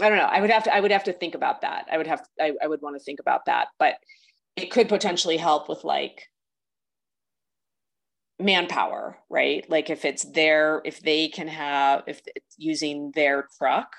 [0.00, 0.24] I don't know.
[0.24, 1.86] I would have to I would have to think about that.
[1.90, 3.68] I would have I, I would want to think about that.
[3.78, 3.96] But
[4.56, 6.28] it could potentially help with like
[8.38, 9.68] manpower, right?
[9.70, 13.94] Like if it's their, if they can have, if it's using their truck,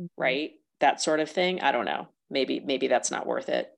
[0.00, 0.06] mm-hmm.
[0.20, 0.52] right?
[0.80, 1.60] That sort of thing.
[1.60, 2.08] I don't know.
[2.30, 3.70] Maybe, maybe that's not worth it.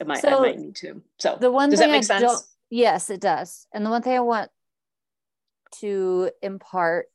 [0.00, 1.02] It might, so I might need to.
[1.18, 2.56] So the one does that make I sense?
[2.70, 3.66] Yes, it does.
[3.72, 4.50] And the one thing I want
[5.80, 7.08] to impart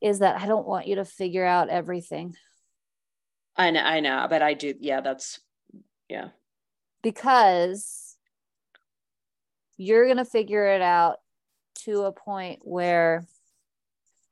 [0.00, 2.34] is that I don't want you to figure out everything.
[3.56, 4.74] I know, I know, but I do.
[4.80, 5.40] Yeah, that's
[6.10, 6.28] yeah.
[7.02, 8.16] Because
[9.78, 11.18] you're going to figure it out
[11.84, 13.24] to a point where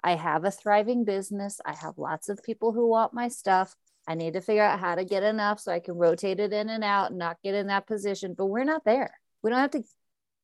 [0.03, 1.61] I have a thriving business.
[1.65, 3.75] I have lots of people who want my stuff.
[4.07, 6.69] I need to figure out how to get enough so I can rotate it in
[6.69, 8.35] and out and not get in that position.
[8.37, 9.19] But we're not there.
[9.43, 9.85] We don't have to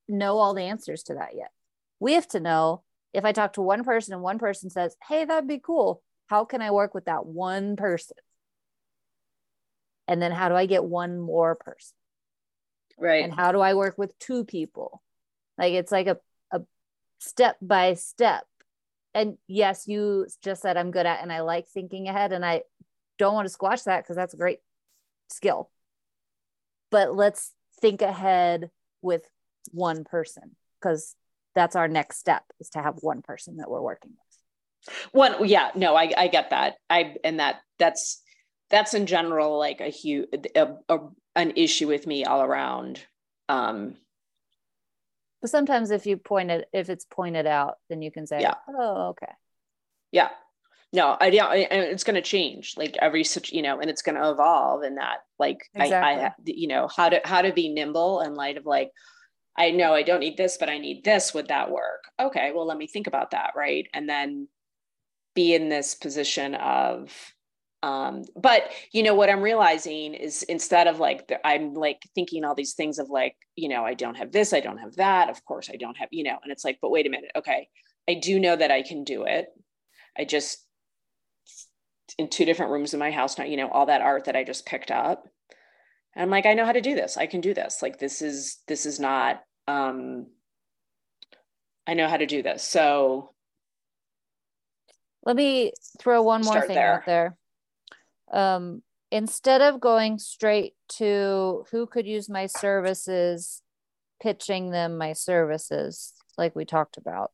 [0.09, 1.51] know all the answers to that yet.
[2.01, 5.25] We have to know if I talk to one person and one person says, Hey,
[5.25, 6.03] that'd be cool.
[6.27, 8.17] How can I work with that one person?
[10.09, 11.97] And then how do i get one more person?
[12.99, 13.25] Right.
[13.25, 15.03] And how do i work with two people?
[15.59, 16.19] Like it's like a,
[16.53, 16.63] a
[17.19, 18.45] step by step.
[19.15, 22.63] And yes you just said i'm good at and i like thinking ahead and i
[23.19, 24.59] don't want to squash that because that's a great
[25.29, 25.71] skill.
[26.91, 28.71] But let's think ahead
[29.03, 29.23] with
[29.73, 31.15] one person because
[31.55, 34.95] that's our next step is to have one person that we're working with.
[35.13, 36.75] One yeah no i i get that.
[36.91, 38.23] I and that that's
[38.71, 40.29] that's in general like a huge
[41.37, 43.01] an issue with me all around
[43.49, 43.97] um.
[45.41, 48.55] But sometimes if you point it if it's pointed out then you can say yeah.
[48.69, 49.33] oh okay.
[50.13, 50.31] Yeah.
[50.93, 54.03] No i yeah and it's going to change like every such you know and it's
[54.03, 56.23] going to evolve in that like exactly.
[56.23, 58.93] I, I you know how to how to be nimble in light of like
[59.59, 62.05] i know i don't need this but i need this would that work?
[62.21, 63.89] Okay well let me think about that right?
[63.93, 64.47] And then
[65.35, 67.34] be in this position of
[67.85, 72.43] um, but you know what i'm realizing is instead of like the, i'm like thinking
[72.43, 75.29] all these things of like you know i don't have this i don't have that
[75.29, 77.69] of course i don't have you know and it's like but wait a minute okay
[78.09, 79.49] i do know that i can do it.
[80.17, 80.65] I just
[82.17, 84.45] in two different rooms in my house now you know all that art that i
[84.45, 85.29] just picked up.
[86.15, 88.23] And i'm like i know how to do this i can do this like this
[88.23, 90.27] is this is not um
[91.87, 92.63] i know how to do this.
[92.63, 93.35] So
[95.23, 96.95] let me throw one more thing there.
[96.95, 97.37] out there
[98.35, 103.63] um, instead of going straight to who could use my services,
[104.21, 107.31] pitching them my services, like we talked about,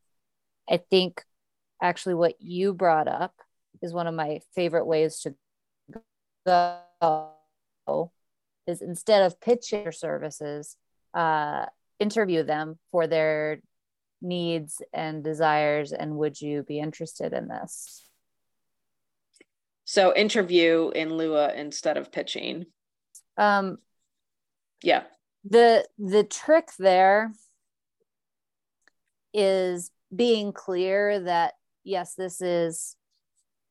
[0.68, 1.24] I think
[1.82, 3.34] actually what you brought up
[3.82, 5.34] is one of my favorite ways to
[6.46, 8.12] go
[8.66, 10.76] is instead of pitching your services,
[11.14, 11.64] uh,
[11.98, 13.61] interview them for their
[14.20, 18.09] needs and desires and would you be interested in this
[19.91, 22.64] so interview in lua instead of pitching.
[23.36, 23.78] Um
[24.84, 25.03] yeah.
[25.45, 27.32] the the trick there
[29.34, 32.95] is being clear that yes this is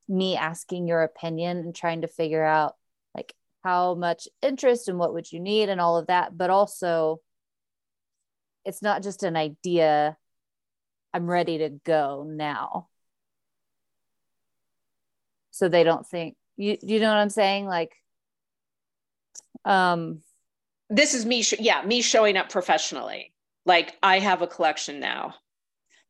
[0.10, 2.76] me asking your opinion and trying to figure out
[3.16, 6.38] like how much interest and what would you need and all of that.
[6.38, 7.22] But also
[8.66, 10.18] it's not just an idea
[11.14, 12.90] i'm ready to go now
[15.60, 17.66] so they don't think you you know what i'm saying?
[17.66, 17.92] Like
[19.66, 20.22] um
[20.90, 23.34] this is me sh- yeah me showing up professionally.
[23.66, 25.36] Like i have a collection now.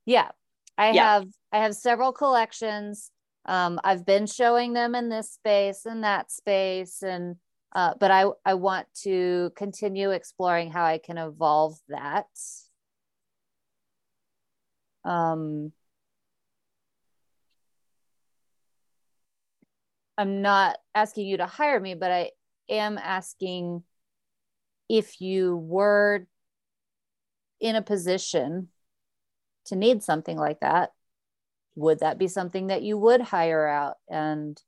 [0.06, 0.30] Yeah.
[0.78, 1.14] I yeah.
[1.14, 3.10] have i have several collections.
[3.46, 7.38] Um i've been showing them in this space and that space and
[7.72, 12.26] uh, but I, I want to continue exploring how I can evolve that.
[15.06, 15.72] Um,
[20.20, 22.32] I'm not asking you to hire me, but I
[22.68, 23.84] am asking
[24.90, 26.28] if you were
[27.62, 28.68] in a position
[29.68, 30.92] to need something like that,
[31.76, 33.96] would that be something that you would hire out?
[34.10, 34.62] And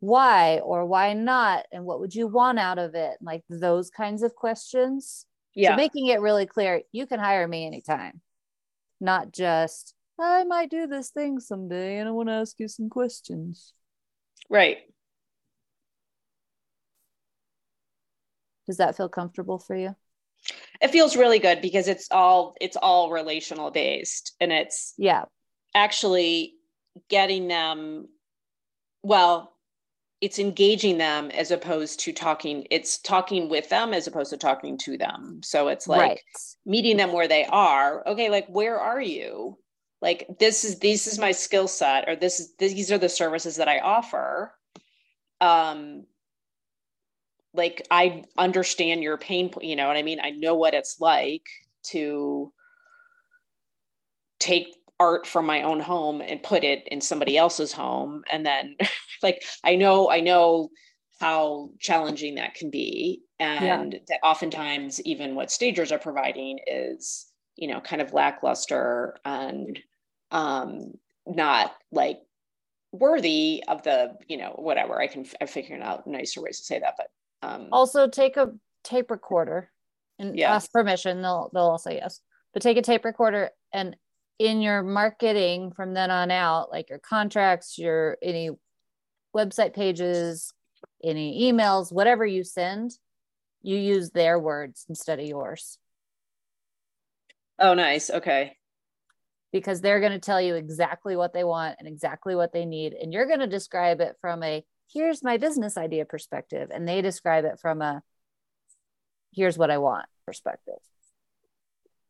[0.00, 1.66] why or why not?
[1.70, 3.18] And what would you want out of it?
[3.20, 5.26] Like those kinds of questions.
[5.54, 5.70] Yeah.
[5.70, 8.20] so making it really clear you can hire me anytime.
[9.00, 12.88] Not just i might do this thing someday and i want to ask you some
[12.88, 13.74] questions
[14.50, 14.78] right.
[18.66, 19.94] Does that feel comfortable for you?
[20.80, 25.24] It feels really good because it's all it's all relational based and it's yeah.
[25.74, 26.54] actually
[27.08, 28.08] getting them
[29.02, 29.52] well
[30.20, 34.78] it's engaging them as opposed to talking it's talking with them as opposed to talking
[34.78, 35.40] to them.
[35.42, 36.20] So it's like right.
[36.64, 38.06] meeting them where they are.
[38.06, 39.58] Okay like where are you
[40.02, 43.56] like this is this is my skill set or this is these are the services
[43.56, 44.54] that i offer.
[45.40, 46.04] Um
[47.54, 50.20] like i understand your pain point you know what i mean?
[50.22, 51.46] I know what it's like
[51.84, 52.52] to
[54.38, 58.76] take art from my own home and put it in somebody else's home and then
[59.22, 60.70] like i know i know
[61.20, 63.22] how challenging that can be.
[63.38, 63.98] And yeah.
[64.08, 67.26] that oftentimes even what stagers are providing is
[67.56, 69.78] you know kind of lackluster and
[70.30, 70.92] um
[71.26, 72.20] not like
[72.92, 76.78] worthy of the you know whatever i can i'm figuring out nicer ways to say
[76.78, 77.08] that but
[77.48, 78.52] um also take a
[78.84, 79.70] tape recorder
[80.18, 80.54] and yeah.
[80.54, 82.20] ask permission they'll they'll all say yes
[82.52, 83.96] but take a tape recorder and
[84.38, 88.50] in your marketing from then on out, like your contracts, your any
[89.34, 90.52] website pages,
[91.02, 92.92] any emails, whatever you send,
[93.62, 95.78] you use their words instead of yours.
[97.58, 98.10] Oh, nice.
[98.10, 98.56] Okay.
[99.52, 102.92] Because they're going to tell you exactly what they want and exactly what they need.
[102.92, 106.70] And you're going to describe it from a here's my business idea perspective.
[106.72, 108.02] And they describe it from a
[109.32, 110.74] here's what I want perspective.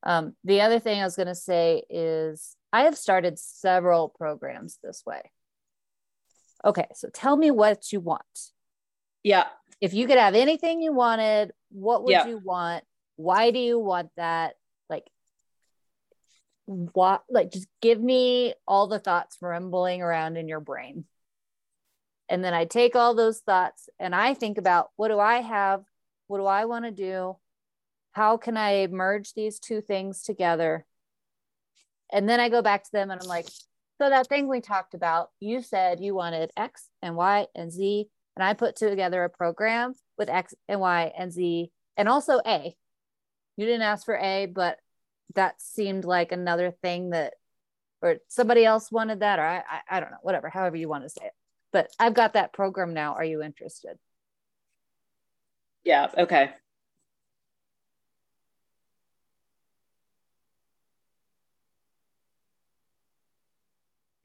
[0.02, 4.78] Um, the other thing I was going to say is I have started several programs
[4.82, 5.20] this way.
[6.64, 8.22] Okay, so tell me what you want.
[9.22, 9.46] Yeah.
[9.80, 12.26] If you could have anything you wanted, what would yeah.
[12.26, 12.84] you want?
[13.16, 14.54] Why do you want that?
[16.66, 21.04] What, like, just give me all the thoughts rumbling around in your brain.
[22.28, 25.84] And then I take all those thoughts and I think about what do I have?
[26.26, 27.36] What do I want to do?
[28.16, 30.86] how can I merge these two things together?
[32.10, 33.44] And then I go back to them and I'm like,
[33.98, 38.08] so that thing we talked about, you said you wanted X and Y and Z.
[38.34, 42.74] And I put together a program with X and Y and Z and also A.
[43.58, 44.78] You didn't ask for A, but
[45.34, 47.34] that seemed like another thing that,
[48.02, 51.04] or somebody else wanted that, or I, I, I don't know, whatever, however you want
[51.04, 51.32] to say it.
[51.72, 53.14] But I've got that program now.
[53.14, 53.98] Are you interested?
[55.84, 56.08] Yeah.
[56.16, 56.50] Okay.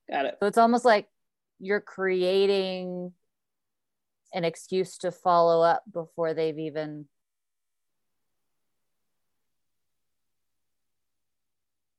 [0.09, 0.37] Got it.
[0.39, 1.07] So it's almost like
[1.59, 3.13] you're creating
[4.33, 7.05] an excuse to follow up before they've even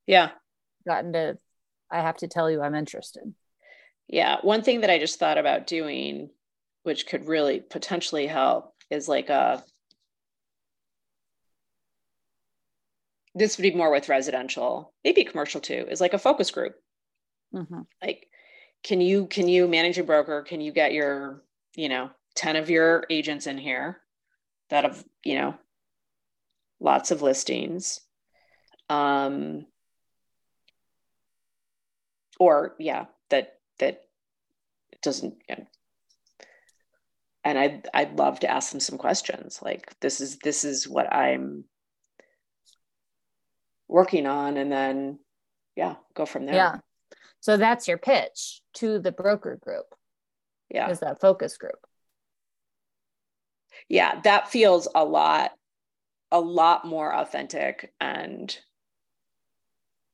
[0.07, 0.29] yeah.
[0.87, 1.37] Gotten to
[1.91, 3.33] i have to tell you i'm interested.
[4.07, 4.37] Yeah.
[4.41, 6.29] One thing that i just thought about doing
[6.83, 9.63] which could really potentially help is like a
[13.35, 16.75] this would be more with residential maybe commercial too is like a focus group.
[17.53, 17.81] Mm-hmm.
[18.01, 18.27] like
[18.83, 20.41] can you can you manage a broker?
[20.41, 21.41] Can you get your
[21.75, 24.01] you know 10 of your agents in here
[24.69, 25.55] that have you know
[26.79, 28.01] lots of listings?
[28.89, 29.65] Um
[32.39, 34.01] or yeah that that
[35.01, 35.67] doesn't you know,
[37.43, 39.59] and I'd I'd love to ask them some questions.
[39.61, 41.65] Like this is this is what I'm
[43.87, 45.19] working on, and then
[45.75, 46.55] yeah, go from there.
[46.55, 46.77] Yeah.
[47.39, 49.85] So that's your pitch to the broker group.
[50.69, 50.89] Yeah.
[50.89, 51.85] Is that focus group?
[53.89, 55.51] Yeah, that feels a lot,
[56.31, 58.57] a lot more authentic and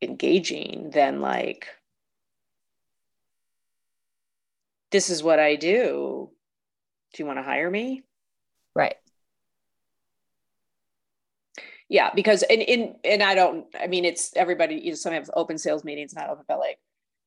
[0.02, 1.68] engaging than like
[4.92, 6.32] this is what I do
[7.14, 8.04] do you want to hire me?
[8.76, 8.96] Right.
[11.88, 13.66] Yeah, because in in and I don't.
[13.80, 14.76] I mean, it's everybody.
[14.76, 16.78] You know, some have open sales meetings, not open, but like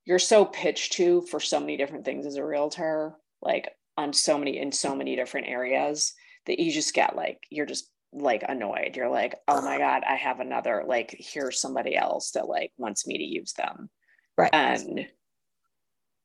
[0.05, 4.39] you're so pitched to for so many different things as a realtor, like on so
[4.39, 6.15] many in so many different areas
[6.47, 8.95] that you just get like you're just like annoyed.
[8.95, 13.05] You're like, oh my god, I have another like here's somebody else that like wants
[13.05, 13.91] me to use them,
[14.39, 14.51] right?
[14.53, 15.09] And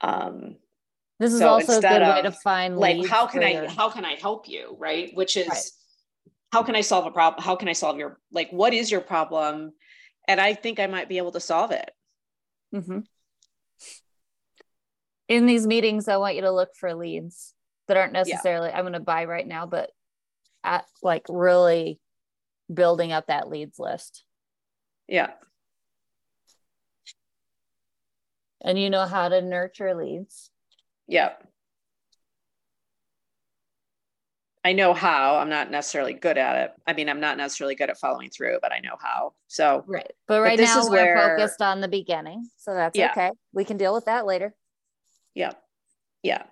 [0.01, 0.57] um,
[1.19, 3.69] this is so also a good of, way to find like how can I your...
[3.69, 5.11] how can I help you, right?
[5.13, 5.65] Which is right.
[6.51, 7.43] how can I solve a problem?
[7.43, 9.71] How can I solve your like what is your problem?
[10.27, 11.89] And I think I might be able to solve it.
[12.75, 12.99] Mm-hmm.
[15.29, 17.53] In these meetings, I want you to look for leads
[17.87, 18.77] that aren't necessarily yeah.
[18.77, 19.89] I'm going to buy right now, but
[20.63, 21.99] at like really
[22.71, 24.23] building up that leads list.
[25.07, 25.31] Yeah.
[28.61, 30.51] And you know how to nurture leads.
[31.07, 31.47] Yep.
[34.67, 35.37] I know how.
[35.37, 36.71] I'm not necessarily good at it.
[36.85, 39.33] I mean, I'm not necessarily good at following through, but I know how.
[39.47, 40.11] So right.
[40.27, 43.11] But right but now we're where, focused on the beginning, so that's yeah.
[43.11, 43.31] okay.
[43.53, 44.53] We can deal with that later.
[45.33, 45.51] Yeah.
[46.21, 46.43] Yeah.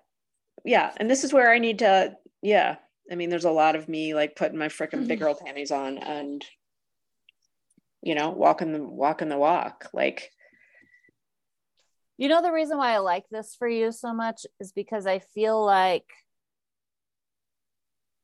[0.63, 0.93] Yeah.
[0.95, 2.15] And this is where I need to.
[2.41, 2.77] Yeah.
[3.11, 5.25] I mean, there's a lot of me like putting my freaking big mm-hmm.
[5.25, 6.43] girl panties on and
[8.01, 9.89] you know walking the walking the walk.
[9.93, 10.31] Like
[12.17, 15.19] you know, the reason why I like this for you so much is because I
[15.19, 16.05] feel like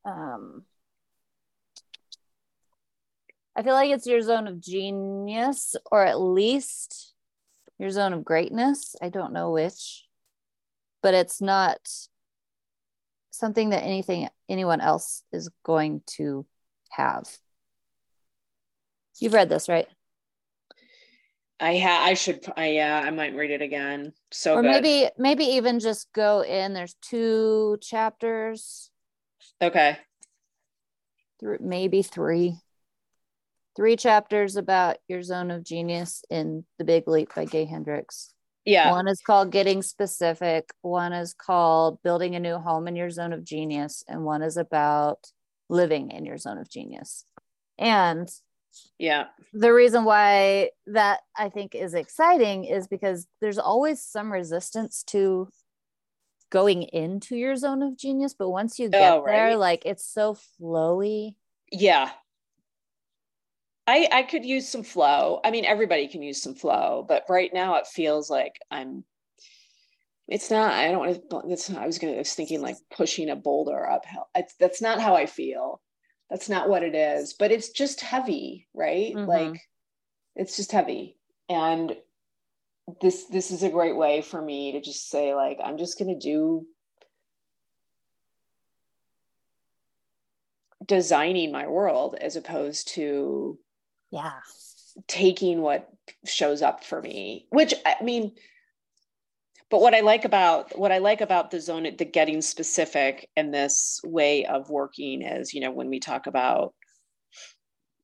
[0.06, 0.64] um
[3.56, 7.14] I feel like it's your zone of genius or at least
[7.78, 8.96] your zone of greatness.
[9.02, 10.08] I don't know which,
[11.04, 11.80] but it's not
[13.32, 16.46] something that anything anyone else is going to
[16.92, 17.28] have.
[19.20, 19.88] You've read this, right?
[21.62, 24.14] I ha I should I yeah I might read it again.
[24.32, 24.72] So or good.
[24.72, 26.74] maybe maybe even just go in.
[26.74, 28.89] There's two chapters.
[29.62, 29.97] Okay.
[31.39, 32.57] Th- maybe three.
[33.76, 38.34] Three chapters about your zone of genius in The Big Leap by Gay Hendricks.
[38.66, 38.91] Yeah.
[38.91, 40.70] One is called Getting Specific.
[40.82, 44.03] One is called Building a New Home in Your Zone of Genius.
[44.09, 45.20] And one is about
[45.70, 47.24] living in your zone of genius.
[47.80, 48.30] And
[48.97, 49.26] yeah.
[49.53, 55.49] The reason why that i think is exciting is because there's always some resistance to
[56.49, 59.32] going into your zone of genius but once you get oh, right.
[59.32, 61.36] there like it's so flowy.
[61.72, 62.11] Yeah.
[63.88, 65.39] I i could use some flow.
[65.43, 69.03] I mean everybody can use some flow but right now it feels like i'm
[70.28, 72.78] it's not i don't want to it's not, i was gonna I was thinking like
[72.95, 74.30] pushing a boulder uphill.
[74.36, 75.82] It's, that's not how i feel
[76.32, 79.14] that's not what it is but it's just heavy right?
[79.14, 79.30] Mm-hmm.
[79.30, 79.62] like
[80.36, 81.18] it's just heavy.
[81.50, 81.96] And
[83.02, 86.10] this this is a great way for me to just say like i'm just going
[86.10, 86.66] to do
[90.86, 93.58] designing my world as opposed to
[94.10, 94.34] yeah.
[95.08, 95.90] taking what
[96.26, 98.34] shows up for me which i mean
[99.72, 103.53] but what I like about what I like about the zone, the getting specific and
[103.53, 106.74] this way of working is, you know, when we talk about,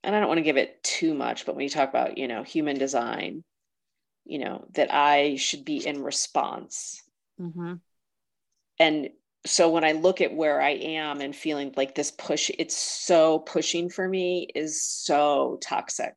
[0.03, 2.29] and I don't want to give it too much, but when you talk about, you
[2.29, 3.43] know, human design,
[4.25, 7.03] you know, that I should be in response.
[7.39, 7.73] Mm-hmm.
[8.79, 9.09] And
[9.45, 13.39] so when I look at where I am and feeling like this push, it's so
[13.39, 16.13] pushing for me is so toxic.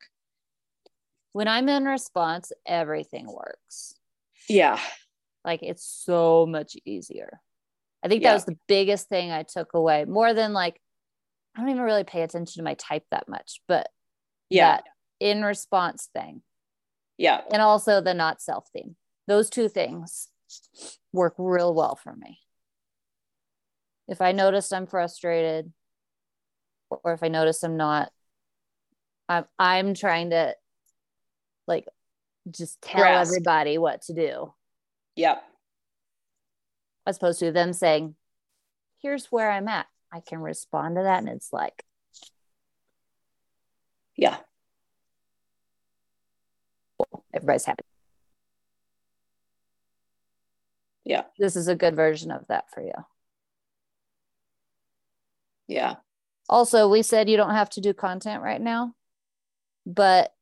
[1.32, 3.94] When I'm in response, everything works.
[4.48, 4.78] Yeah.
[5.44, 7.40] Like it's so much easier.
[8.02, 8.30] I think yeah.
[8.30, 10.80] that was the biggest thing I took away more than like,
[11.54, 13.88] I don't even really pay attention to my type that much, but
[14.48, 14.80] yeah,
[15.18, 16.42] in response thing.
[17.18, 17.42] Yeah.
[17.52, 18.96] And also the not self theme.
[19.26, 20.28] Those two things
[21.12, 22.38] work real well for me.
[24.08, 25.72] If I notice I'm frustrated
[26.88, 28.10] or if I notice I'm not,
[29.28, 30.54] I'm, I'm trying to
[31.68, 31.86] like
[32.50, 33.30] just tell Grasp.
[33.30, 34.52] everybody what to do
[35.20, 35.44] Yep.
[37.06, 38.14] As opposed to them saying,
[39.02, 39.86] here's where I'm at.
[40.10, 41.18] I can respond to that.
[41.18, 41.84] And it's like,
[44.16, 44.38] yeah.
[47.34, 47.84] Everybody's happy.
[51.04, 51.24] Yeah.
[51.38, 52.94] This is a good version of that for you.
[55.68, 55.96] Yeah.
[56.48, 58.94] Also, we said you don't have to do content right now,
[59.84, 60.32] but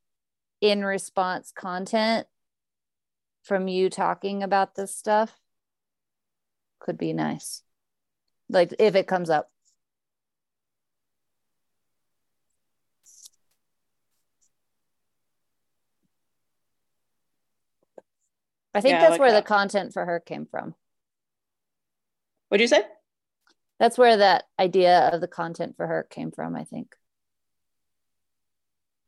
[0.60, 2.28] in response content
[3.48, 5.40] from you talking about this stuff
[6.78, 7.62] could be nice.
[8.48, 9.50] Like if it comes up.
[18.74, 19.44] I think Yeah, that's like where that.
[19.44, 20.74] the content for her came from.
[22.48, 22.82] What'd you say?
[23.78, 26.94] That's where that idea of the content for her came from, I think.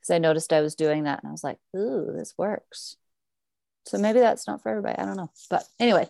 [0.00, 2.96] Because I noticed I was doing that and I was like, ooh, this works.
[3.86, 4.98] So maybe that's not for everybody.
[4.98, 5.30] I don't know.
[5.48, 6.08] But anyway,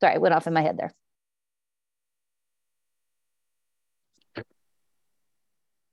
[0.00, 0.92] sorry, I went off in my head there.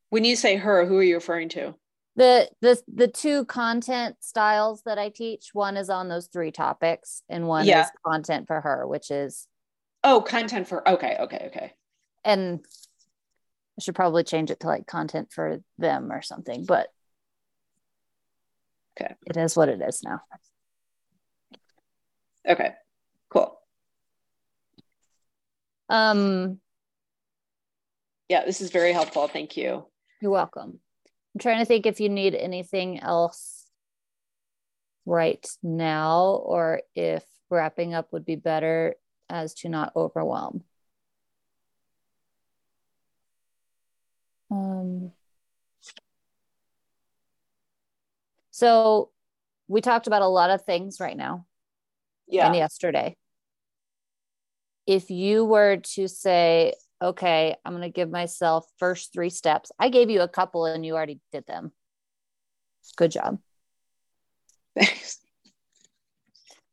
[0.09, 1.75] When you say her, who are you referring to?
[2.15, 7.21] The the the two content styles that I teach, one is on those three topics,
[7.27, 7.81] and one Yeah.
[7.81, 9.47] is content for her, which is
[10.03, 11.73] Oh, content for okay, okay, okay.
[12.23, 12.65] and
[13.77, 16.87] I should probably change it to like content for them or something, but
[18.99, 19.13] Okay.
[19.25, 20.21] it is what it is now.
[22.47, 22.73] Okay.
[23.29, 23.59] Cool.
[25.89, 26.59] Um,
[28.29, 29.27] Yeah, this is very helpful.
[29.27, 29.85] Thank you.
[30.21, 30.79] you're welcome.
[31.33, 33.65] I'm trying to think if you need anything else
[35.05, 38.95] right now or if wrapping up would be better
[39.29, 40.63] as to not overwhelm.
[44.49, 45.11] Um,
[48.55, 49.09] so
[49.67, 51.45] we talked about a lot of things right now
[52.29, 52.47] Yeah.
[52.47, 53.17] and yesterday.
[54.87, 59.89] If you were to say, okay, I'm going to give myself first three steps, I
[59.89, 61.73] gave you a couple and you already did them.
[62.95, 63.39] Good job.
[64.79, 65.19] Thanks.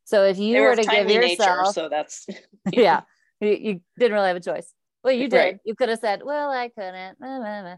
[0.05, 2.29] So if you were to give yourself, so that's
[2.73, 3.01] yeah,
[3.41, 4.73] you, you didn't really have a choice.
[5.03, 5.37] Well, you did.
[5.37, 5.59] Right.
[5.65, 7.19] You could have said, well, I couldn't.
[7.19, 7.77] Nah, nah, nah.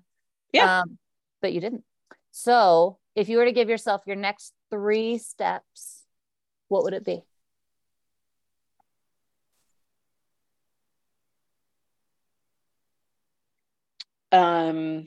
[0.53, 0.81] Yeah.
[0.81, 0.99] Um,
[1.41, 1.85] but you didn't.
[2.33, 6.05] So if you were to give yourself your next three steps,
[6.69, 7.23] what would it be?
[14.35, 15.07] um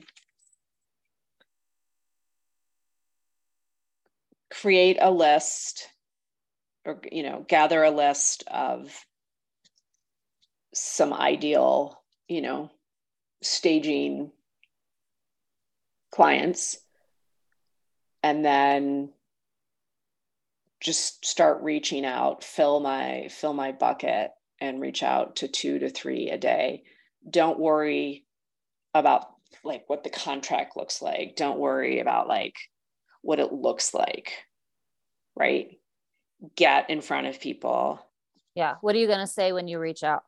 [4.50, 5.88] create a list
[6.86, 9.04] or you know gather a list of
[10.72, 12.70] some ideal you know
[13.42, 14.32] staging
[16.10, 16.78] clients
[18.22, 19.10] and then
[20.80, 25.88] just start reaching out fill my fill my bucket and reach out to two to
[25.88, 26.82] three a day
[27.28, 28.24] don't worry
[28.94, 29.26] about
[29.64, 32.54] like what the contract looks like don't worry about like
[33.22, 34.32] what it looks like
[35.36, 35.78] right
[36.54, 38.00] get in front of people
[38.54, 38.74] Yeah.
[38.80, 40.24] What are you going to say when you reach out?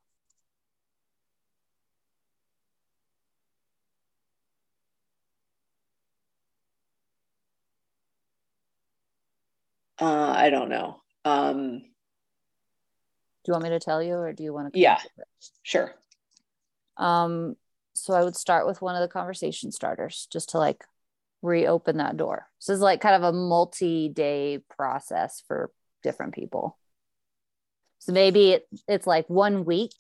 [10.00, 11.82] Uh i don't know um
[13.44, 14.78] Do you want me to tell you or do you want to?
[14.78, 14.98] Yeah.
[15.62, 15.94] sure
[16.96, 17.56] Um,
[17.94, 20.84] so I would start with one of the conversation starters just to like
[21.42, 22.46] reopen that door.
[22.58, 25.70] So it's like kind of a multi-day process for
[26.02, 26.78] different people.
[27.98, 29.92] So maybe it, it's like one week.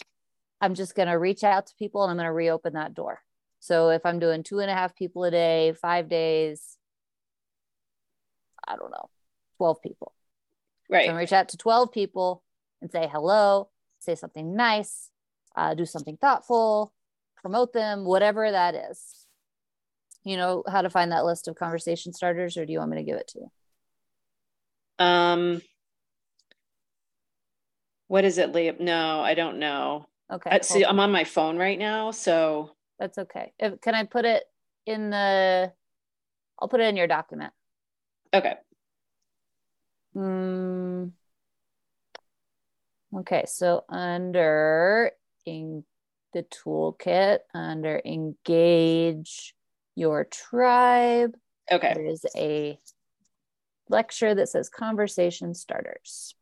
[0.60, 3.22] I'm just gonna reach out to people and I'm gonna reopen that door.
[3.60, 6.76] So if I'm doing two and a half people a day, five days,
[8.66, 9.08] I don't know,
[9.60, 10.14] 12 people.
[10.88, 12.42] Right gonna reach out to 12 people
[12.80, 15.10] and say hello, say something nice,
[15.54, 16.94] uh, do something thoughtful,
[17.36, 19.26] promote them, whatever that is.
[20.24, 22.96] You know how to find that list of conversation starters, or do you want me
[22.96, 23.50] to give it to you?
[25.04, 25.62] um
[28.08, 30.90] what is it leah no i don't know Okay, I, see on.
[30.90, 33.52] i'm on my phone right now so that's okay.
[33.58, 34.44] If, can I put it
[34.84, 35.72] in the?
[36.58, 37.54] I'll put it in your document.
[38.34, 38.54] okay
[40.16, 41.12] Mm,
[43.18, 45.12] okay, so under
[45.46, 45.84] in
[46.32, 49.54] the toolkit, under engage
[49.94, 51.36] your tribe,
[51.70, 52.78] okay there is a
[53.88, 56.34] lecture that says conversation starters.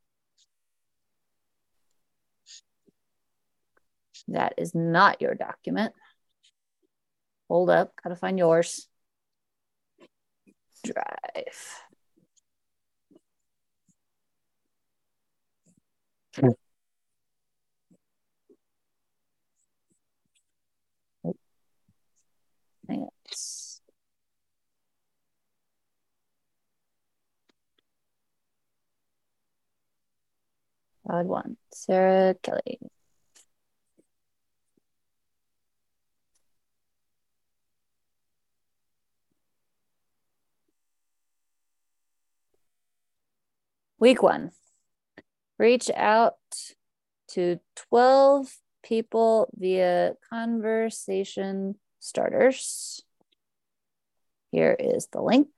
[4.28, 5.94] That is not your document.
[7.48, 8.88] Hold up, gotta find yours.
[10.84, 11.87] Drive.
[16.36, 16.54] Odd
[31.26, 31.56] one.
[31.72, 32.78] Sarah Kelly.
[43.98, 44.52] Week one.
[45.58, 46.36] Reach out
[47.28, 47.58] to
[47.90, 48.48] 12
[48.84, 53.02] people via conversation starters.
[54.52, 55.48] Here is the link.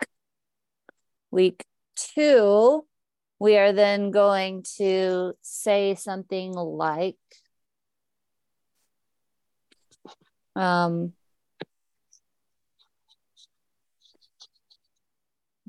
[1.30, 1.64] Week
[1.96, 2.86] two,
[3.38, 7.16] we are then going to say something like,
[10.56, 11.12] um,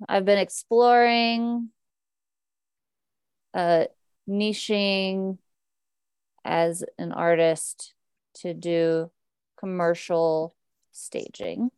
[0.09, 1.69] I've been exploring
[3.53, 3.85] uh,
[4.27, 5.37] niching
[6.43, 7.93] as an artist
[8.33, 9.11] to do
[9.57, 10.55] commercial
[10.91, 11.71] staging.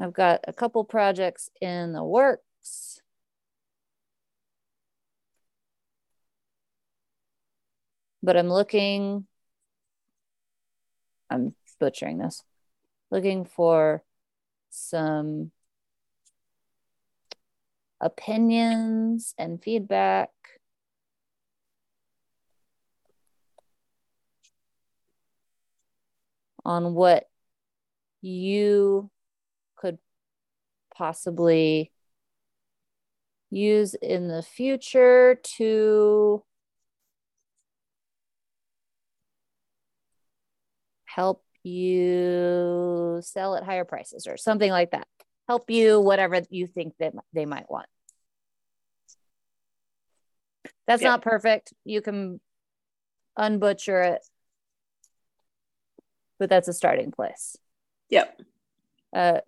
[0.00, 3.00] I've got a couple projects in the works.
[8.22, 9.26] But I'm looking,
[11.30, 12.42] I'm butchering this,
[13.10, 14.02] looking for
[14.70, 15.52] some
[18.00, 20.30] opinions and feedback.
[26.66, 27.28] On what
[28.22, 29.08] you
[29.76, 29.98] could
[30.92, 31.92] possibly
[33.50, 36.42] use in the future to
[41.04, 45.06] help you sell at higher prices or something like that.
[45.46, 47.86] Help you whatever you think that they might want.
[50.88, 51.72] That's not perfect.
[51.84, 52.40] You can
[53.38, 54.26] unbutcher it
[56.38, 57.56] but that's a starting place
[58.08, 58.38] yep
[59.14, 59.40] uh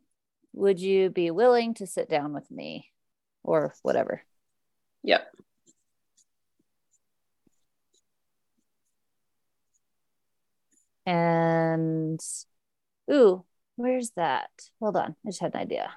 [0.52, 2.86] would you be willing to sit down with me
[3.42, 4.22] or whatever
[5.02, 5.32] yep
[11.06, 12.20] and
[13.10, 13.44] ooh
[13.78, 14.50] Where's that?
[14.80, 15.14] Hold on.
[15.24, 15.92] I just had an idea.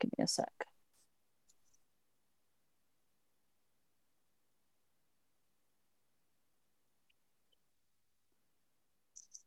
[0.00, 0.66] Give me a sec.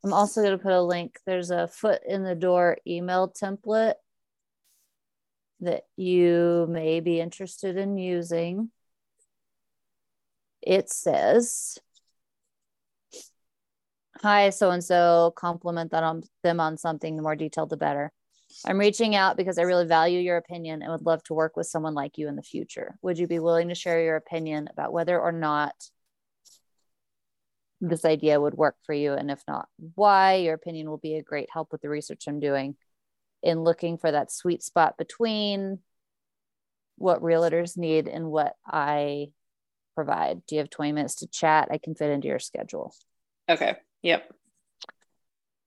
[0.03, 1.19] I'm also going to put a link.
[1.25, 3.95] There's a foot in the door email template
[5.59, 8.71] that you may be interested in using.
[10.61, 11.77] It says,
[14.21, 17.15] Hi, so and so, compliment that on them on something.
[17.15, 18.11] The more detailed, the better.
[18.65, 21.67] I'm reaching out because I really value your opinion and would love to work with
[21.67, 22.97] someone like you in the future.
[23.01, 25.73] Would you be willing to share your opinion about whether or not
[27.81, 29.13] this idea would work for you?
[29.13, 30.35] And if not why?
[30.35, 32.75] Your opinion will be a great help with the research i'm doing
[33.41, 35.79] in looking for that sweet spot between
[36.97, 39.27] what realtors need and what i
[39.95, 40.45] provide.
[40.45, 41.67] Do you have 20 minutes to chat?
[41.71, 42.95] I can fit into your schedule.
[43.49, 43.75] Okay.
[44.01, 44.31] Yep.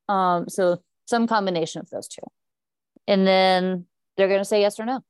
[0.08, 2.22] Um so some combination of those two
[3.06, 3.86] and then
[4.16, 5.00] they're going to say yes or no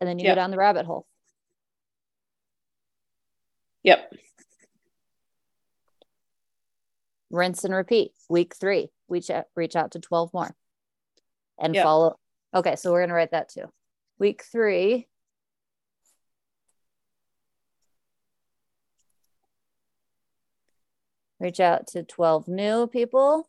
[0.00, 0.36] and then you yep.
[0.36, 1.06] go down the rabbit hole
[3.82, 4.12] yep
[7.30, 8.12] rinse and repeat.
[8.28, 10.54] Week three, we ch- reach out to 12 more
[11.58, 11.84] and yep.
[11.84, 12.18] follow.
[12.54, 13.66] Okay, so we're going to write that too.
[14.18, 15.06] Week three,
[21.38, 23.48] reach out to 12 new people,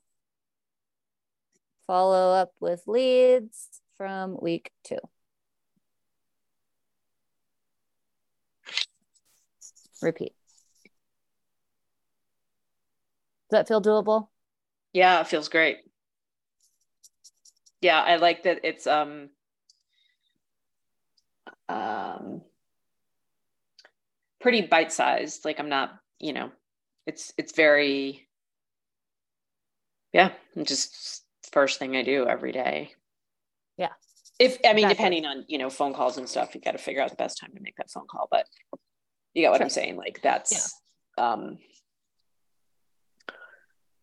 [1.87, 4.97] follow up with leads from week two.
[10.01, 10.33] Repeat.
[13.51, 14.29] Does that feel doable?
[14.91, 15.77] Yeah, it feels great.
[17.81, 19.29] Yeah, I like that it's um
[21.69, 22.41] um
[24.39, 25.45] pretty bite-sized.
[25.45, 26.49] Like I'm not, you know,
[27.05, 28.27] it's it's very
[30.11, 30.31] yeah,
[30.63, 32.95] just first thing I do every day.
[33.81, 33.93] Yeah.
[34.37, 37.01] If I mean, depending on you know phone calls and stuff, you got to figure
[37.01, 38.27] out the best time to make that phone call.
[38.29, 38.45] But
[39.33, 39.65] you got what sure.
[39.65, 39.97] I'm saying?
[39.97, 40.79] Like that's
[41.17, 41.31] yeah.
[41.31, 41.57] um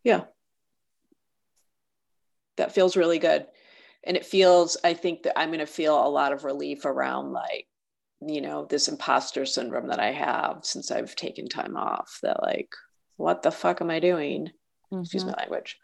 [0.03, 0.25] yeah.
[2.57, 3.47] That feels really good.
[4.05, 7.33] And it feels, I think that I'm going to feel a lot of relief around
[7.33, 7.69] like
[8.21, 12.71] you know, this imposter syndrome that I have since I've taken time off that like,
[13.17, 14.51] what the fuck am I doing?
[14.93, 15.03] Mm-hmm.
[15.03, 15.79] Excuse my language.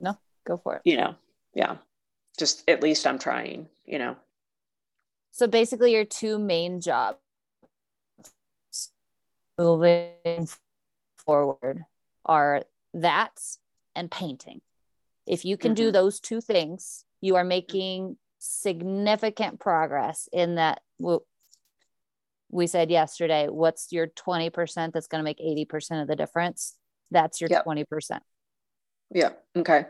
[0.00, 0.82] No, go for it.
[0.84, 1.14] You know,
[1.54, 1.76] yeah.
[2.38, 4.16] Just at least I'm trying, you know.
[5.32, 7.18] So basically your two main jobs
[9.58, 10.48] moving
[11.18, 11.84] forward
[12.24, 12.64] are
[12.94, 13.40] that
[13.94, 14.60] and painting.
[15.26, 15.86] If you can mm-hmm.
[15.86, 20.82] do those two things, you are making significant progress in that
[22.50, 26.76] we said yesterday what's your 20% that's going to make 80% of the difference
[27.10, 27.64] that's your yep.
[27.64, 28.20] 20%
[29.12, 29.86] yeah okay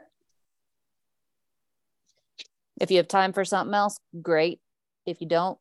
[2.80, 4.60] if you have time for something else great
[5.06, 5.58] if you don't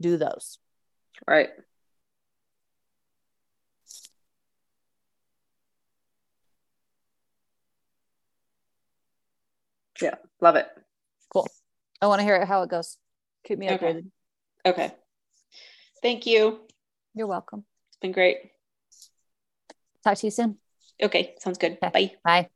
[0.00, 0.58] do those
[1.26, 1.50] right
[10.00, 10.66] yeah love it
[11.32, 11.48] cool
[12.00, 12.96] i want to hear how it goes
[13.44, 13.86] keep me okay.
[13.86, 14.10] updated
[14.66, 14.92] okay
[16.02, 16.60] Thank you.
[17.14, 17.64] You're welcome.
[17.88, 18.38] It's been great.
[20.02, 20.56] Talk to you soon.
[21.02, 21.78] Okay, sounds good.
[21.82, 21.90] Okay.
[22.24, 22.42] Bye.
[22.42, 22.50] Bye.